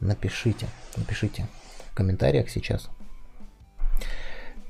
Напишите, 0.00 0.66
напишите 0.96 1.46
в 1.90 1.94
комментариях 1.94 2.48
сейчас. 2.48 2.88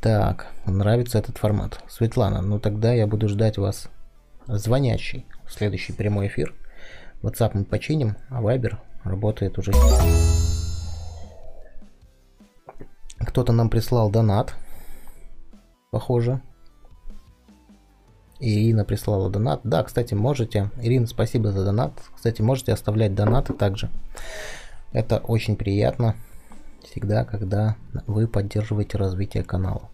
Так, 0.07 0.47
нравится 0.67 1.19
этот 1.19 1.37
формат. 1.39 1.81
Светлана, 1.89 2.41
ну 2.41 2.61
тогда 2.61 2.93
я 2.93 3.09
буду 3.09 3.29
ждать 3.29 3.59
вас 3.59 3.89
звонящий 4.47 5.27
следующий 5.49 5.93
прямой 5.93 6.29
эфир. 6.29 6.55
WhatsApp 7.23 7.51
мы 7.55 7.65
починим, 7.65 8.15
а 8.31 8.41
Viber 8.41 8.77
работает 9.03 9.59
уже. 9.59 9.73
Кто-то 13.19 13.53
нам 13.53 13.69
прислал 13.69 14.09
донат. 14.09 14.55
Похоже. 15.91 16.41
Ирина 18.39 18.85
прислала 18.85 19.29
донат. 19.29 19.63
Да, 19.65 19.83
кстати, 19.83 20.15
можете. 20.15 20.71
Ирина, 20.81 21.09
спасибо 21.09 21.51
за 21.51 21.65
донат. 21.65 22.01
Кстати, 22.15 22.43
можете 22.43 22.73
оставлять 22.73 23.17
донаты 23.17 23.55
также. 23.55 23.91
Это 24.93 25.19
очень 25.19 25.57
приятно. 25.57 26.15
Всегда, 26.85 27.25
когда 27.25 27.75
вы 28.07 28.29
поддерживаете 28.29 28.99
развитие 28.99 29.43
канала. 29.43 29.91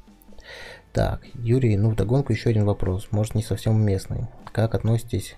Так, 0.92 1.22
Юрий, 1.34 1.76
ну 1.78 1.90
вдогонку 1.90 2.32
еще 2.32 2.50
один 2.50 2.66
вопрос. 2.66 3.08
Может 3.12 3.34
не 3.34 3.42
совсем 3.42 3.76
уместный. 3.76 4.28
Как 4.52 4.74
относитесь 4.74 5.36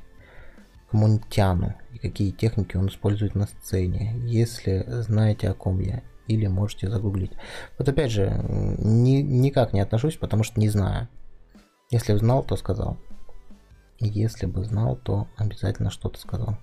к 0.90 0.92
Мунтяну 0.92 1.74
и 1.92 1.98
какие 1.98 2.32
техники 2.32 2.76
он 2.76 2.88
использует 2.88 3.36
на 3.36 3.46
сцене? 3.46 4.14
Если 4.24 4.84
знаете 4.88 5.48
о 5.48 5.54
ком 5.54 5.78
я 5.78 6.02
или 6.26 6.48
можете 6.48 6.90
загуглить. 6.90 7.32
Вот 7.78 7.88
опять 7.88 8.10
же, 8.10 8.44
ни, 8.48 9.20
никак 9.20 9.72
не 9.72 9.80
отношусь, 9.80 10.16
потому 10.16 10.42
что 10.42 10.58
не 10.58 10.68
знаю. 10.68 11.08
Если 11.90 12.12
бы 12.12 12.18
знал, 12.18 12.42
то 12.42 12.56
сказал. 12.56 12.98
Если 14.00 14.46
бы 14.46 14.64
знал, 14.64 14.96
то 14.96 15.28
обязательно 15.36 15.90
что-то 15.90 16.18
сказал. 16.18 16.58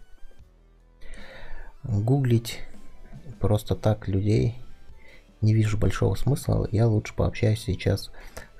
Гуглить 1.83 2.59
просто 3.39 3.75
так 3.75 4.09
людей 4.09 4.57
не 5.39 5.53
вижу 5.53 5.77
большого 5.77 6.15
смысла. 6.15 6.67
Я 6.71 6.87
лучше 6.87 7.15
пообщаюсь 7.15 7.63
сейчас 7.63 8.11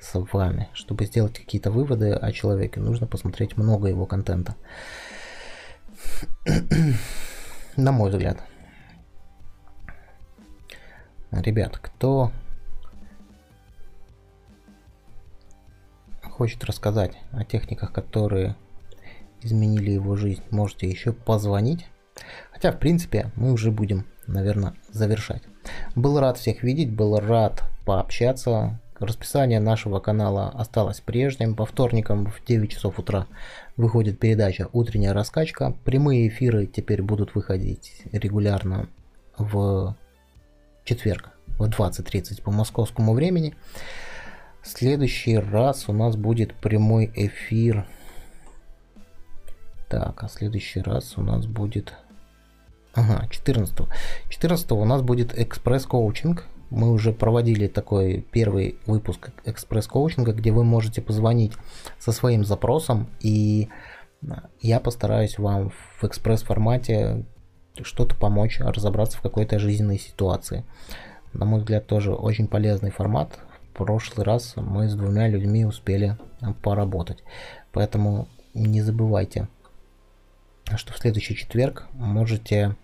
с 0.02 0.20
вами. 0.34 0.70
Чтобы 0.74 1.06
сделать 1.06 1.38
какие-то 1.38 1.72
выводы 1.72 2.12
о 2.12 2.32
человеке, 2.32 2.80
нужно 2.80 3.08
посмотреть 3.08 3.56
много 3.56 3.88
его 3.88 4.06
контента. 4.06 4.56
На 7.78 7.92
мой 7.92 8.10
взгляд. 8.10 8.44
Ребят, 11.32 11.78
кто 11.78 12.32
хочет 16.24 16.64
рассказать 16.66 17.14
о 17.32 17.46
техниках, 17.46 17.94
которые 17.94 18.56
изменили 19.42 19.92
его 19.92 20.16
жизнь, 20.16 20.44
можете 20.50 20.90
еще 20.90 21.14
позвонить. 21.14 21.88
Хотя, 22.52 22.72
в 22.72 22.80
принципе, 22.80 23.32
мы 23.36 23.54
уже 23.54 23.72
будем, 23.72 24.06
наверное, 24.28 24.76
завершать. 24.90 25.44
Был 25.96 26.20
рад 26.20 26.38
всех 26.38 26.64
видеть, 26.64 26.92
был 26.92 27.20
рад 27.20 27.64
пообщаться. 27.86 28.80
Расписание 29.02 29.60
нашего 29.60 30.00
канала 30.00 30.50
осталось 30.50 31.00
прежним. 31.00 31.56
По 31.56 31.66
вторникам 31.66 32.28
в 32.28 32.46
9 32.46 32.70
часов 32.70 33.00
утра 33.00 33.26
выходит 33.76 34.20
передача 34.20 34.70
«Утренняя 34.74 35.12
раскачка». 35.12 35.76
Прямые 35.86 36.28
эфиры 36.28 36.68
теперь 36.68 37.02
будут 37.02 37.34
выходить 37.34 38.04
регулярно 38.12 38.90
в 39.40 39.96
четверг 40.84 41.32
в 41.58 41.64
20.30 41.64 42.44
по 42.44 42.52
московскому 42.52 43.16
времени. 43.16 43.56
В 44.62 44.68
следующий 44.68 45.40
раз 45.40 45.90
у 45.90 45.94
нас 45.94 46.16
будет 46.16 46.54
прямой 46.54 47.12
эфир. 47.16 47.88
Так, 49.90 50.24
а 50.24 50.30
следующий 50.30 50.82
раз 50.82 51.18
у 51.18 51.24
нас 51.24 51.48
будет... 51.48 51.96
Ага, 52.94 53.28
14. 53.32 53.76
14 54.30 54.72
у 54.74 54.86
нас 54.86 55.02
будет 55.02 55.34
экспресс-коучинг. 55.36 56.46
Мы 56.72 56.90
уже 56.92 57.12
проводили 57.12 57.68
такой 57.68 58.26
первый 58.32 58.80
выпуск 58.88 59.32
экспресс-коучинга, 59.46 60.32
где 60.32 60.52
вы 60.52 60.64
можете 60.64 61.02
позвонить 61.02 61.52
со 62.00 62.12
своим 62.14 62.46
запросом, 62.46 63.08
и 63.20 63.68
я 64.62 64.80
постараюсь 64.80 65.38
вам 65.38 65.72
в 66.00 66.04
экспресс-формате 66.06 67.26
что-то 67.82 68.16
помочь 68.16 68.60
разобраться 68.60 69.18
в 69.18 69.22
какой-то 69.22 69.60
жизненной 69.60 70.00
ситуации. 70.00 70.64
На 71.34 71.46
мой 71.46 71.60
взгляд, 71.60 71.88
тоже 71.88 72.14
очень 72.14 72.48
полезный 72.48 72.92
формат. 72.92 73.38
В 73.74 73.78
прошлый 73.78 74.26
раз 74.26 74.54
мы 74.56 74.88
с 74.88 74.96
двумя 74.96 75.28
людьми 75.28 75.66
успели 75.66 76.18
поработать. 76.62 77.24
Поэтому 77.72 78.28
не 78.54 78.82
забывайте, 78.82 79.48
что 80.76 80.94
в 80.94 80.98
следующий 80.98 81.36
четверг 81.36 81.88
можете 81.94 82.76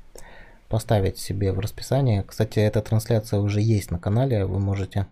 поставить 0.69 1.17
себе 1.17 1.51
в 1.51 1.59
расписание. 1.59 2.23
Кстати, 2.23 2.59
эта 2.59 2.81
трансляция 2.81 3.39
уже 3.39 3.61
есть 3.61 3.91
на 3.91 3.99
канале. 3.99 4.45
Вы 4.45 4.59
можете 4.59 5.07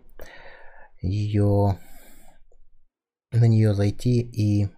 ее 1.02 1.78
на 3.32 3.46
нее 3.46 3.74
зайти 3.74 4.20
и 4.22 4.70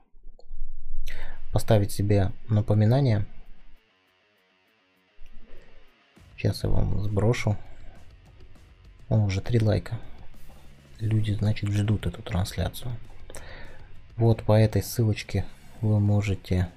поставить 1.52 1.92
себе 1.92 2.32
напоминание 2.50 3.26
Сейчас 6.38 6.64
я 6.64 6.70
вам 6.70 7.02
сброшу. 7.02 7.58
О, 9.10 9.18
уже 9.18 9.42
три 9.42 9.60
лайка. 9.60 10.00
Люди, 11.00 11.32
значит, 11.32 11.72
ждут 11.72 12.06
эту 12.06 12.22
трансляцию. 12.22 12.96
Вот 14.18 14.44
по 14.44 14.52
этой 14.52 14.84
ссылочке 14.84 15.46
вы 15.82 16.00
можете 16.00 16.70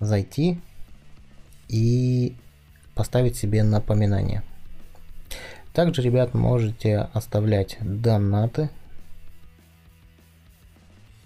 зайти 0.00 0.60
и 1.70 2.36
поставить 2.94 3.36
себе 3.36 3.62
напоминание. 3.62 4.42
Также, 5.72 6.02
ребят, 6.02 6.34
можете 6.34 7.08
оставлять 7.12 7.78
донаты 7.80 8.70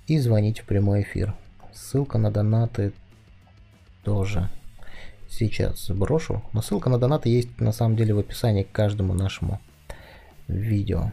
и 0.06 0.18
звонить 0.18 0.60
в 0.60 0.66
прямой 0.66 1.02
эфир. 1.02 1.34
Ссылка 1.72 2.18
на 2.18 2.30
донаты 2.30 2.92
тоже 4.02 4.50
сейчас 5.30 5.86
сброшу. 5.86 6.42
Но 6.52 6.60
ссылка 6.60 6.90
на 6.90 6.98
донаты 6.98 7.30
есть 7.30 7.58
на 7.58 7.72
самом 7.72 7.96
деле 7.96 8.12
в 8.12 8.18
описании 8.18 8.64
к 8.64 8.70
каждому 8.70 9.14
нашему 9.14 9.60
видео. 10.46 11.10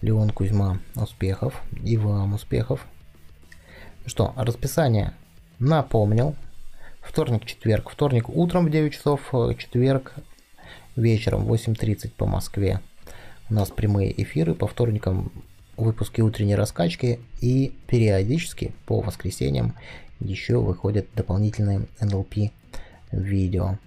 Леон 0.00 0.30
Кузьма, 0.30 0.78
успехов. 0.94 1.60
И 1.82 1.96
вам 1.96 2.34
успехов. 2.34 2.86
Что, 4.06 4.32
расписание 4.36 5.12
напомнил. 5.58 6.36
Вторник, 7.06 7.46
четверг. 7.46 7.88
Вторник 7.88 8.28
утром 8.28 8.66
в 8.66 8.70
9 8.70 8.92
часов, 8.92 9.32
четверг 9.56 10.12
вечером 10.96 11.44
в 11.44 11.52
8.30 11.52 12.10
по 12.10 12.26
Москве. 12.26 12.80
У 13.48 13.54
нас 13.54 13.70
прямые 13.70 14.20
эфиры 14.22 14.54
по 14.54 14.66
вторникам 14.66 15.30
выпуски 15.76 16.20
утренней 16.20 16.56
раскачки 16.56 17.20
и 17.40 17.72
периодически 17.86 18.74
по 18.86 19.00
воскресеньям 19.00 19.74
еще 20.20 20.58
выходят 20.58 21.06
дополнительные 21.14 21.86
NLP 22.00 22.50
видео. 23.12 23.78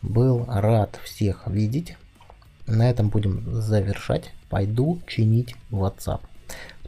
Был 0.00 0.44
рад 0.48 0.98
всех 1.04 1.46
видеть. 1.46 1.94
На 2.66 2.90
этом 2.90 3.10
будем 3.10 3.60
завершать. 3.60 4.32
Пойду 4.48 5.00
чинить 5.06 5.54
WhatsApp. 5.70 6.22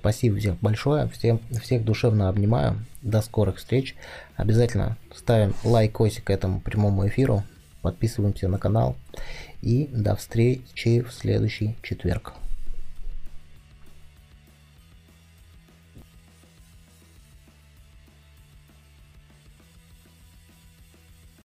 Спасибо 0.00 0.38
всем 0.38 0.56
большое. 0.62 1.08
Всем, 1.08 1.40
всех 1.62 1.84
душевно 1.84 2.30
обнимаю. 2.30 2.76
До 3.02 3.20
скорых 3.20 3.56
встреч. 3.56 3.94
Обязательно 4.36 4.96
ставим 5.14 5.54
лайкосик 5.62 6.30
этому 6.30 6.60
прямому 6.60 7.06
эфиру. 7.06 7.42
Подписываемся 7.82 8.48
на 8.48 8.58
канал. 8.58 8.96
И 9.60 9.88
до 9.92 10.16
встречи 10.16 11.02
в 11.02 11.12
следующий 11.12 11.76
четверг. 11.82 12.32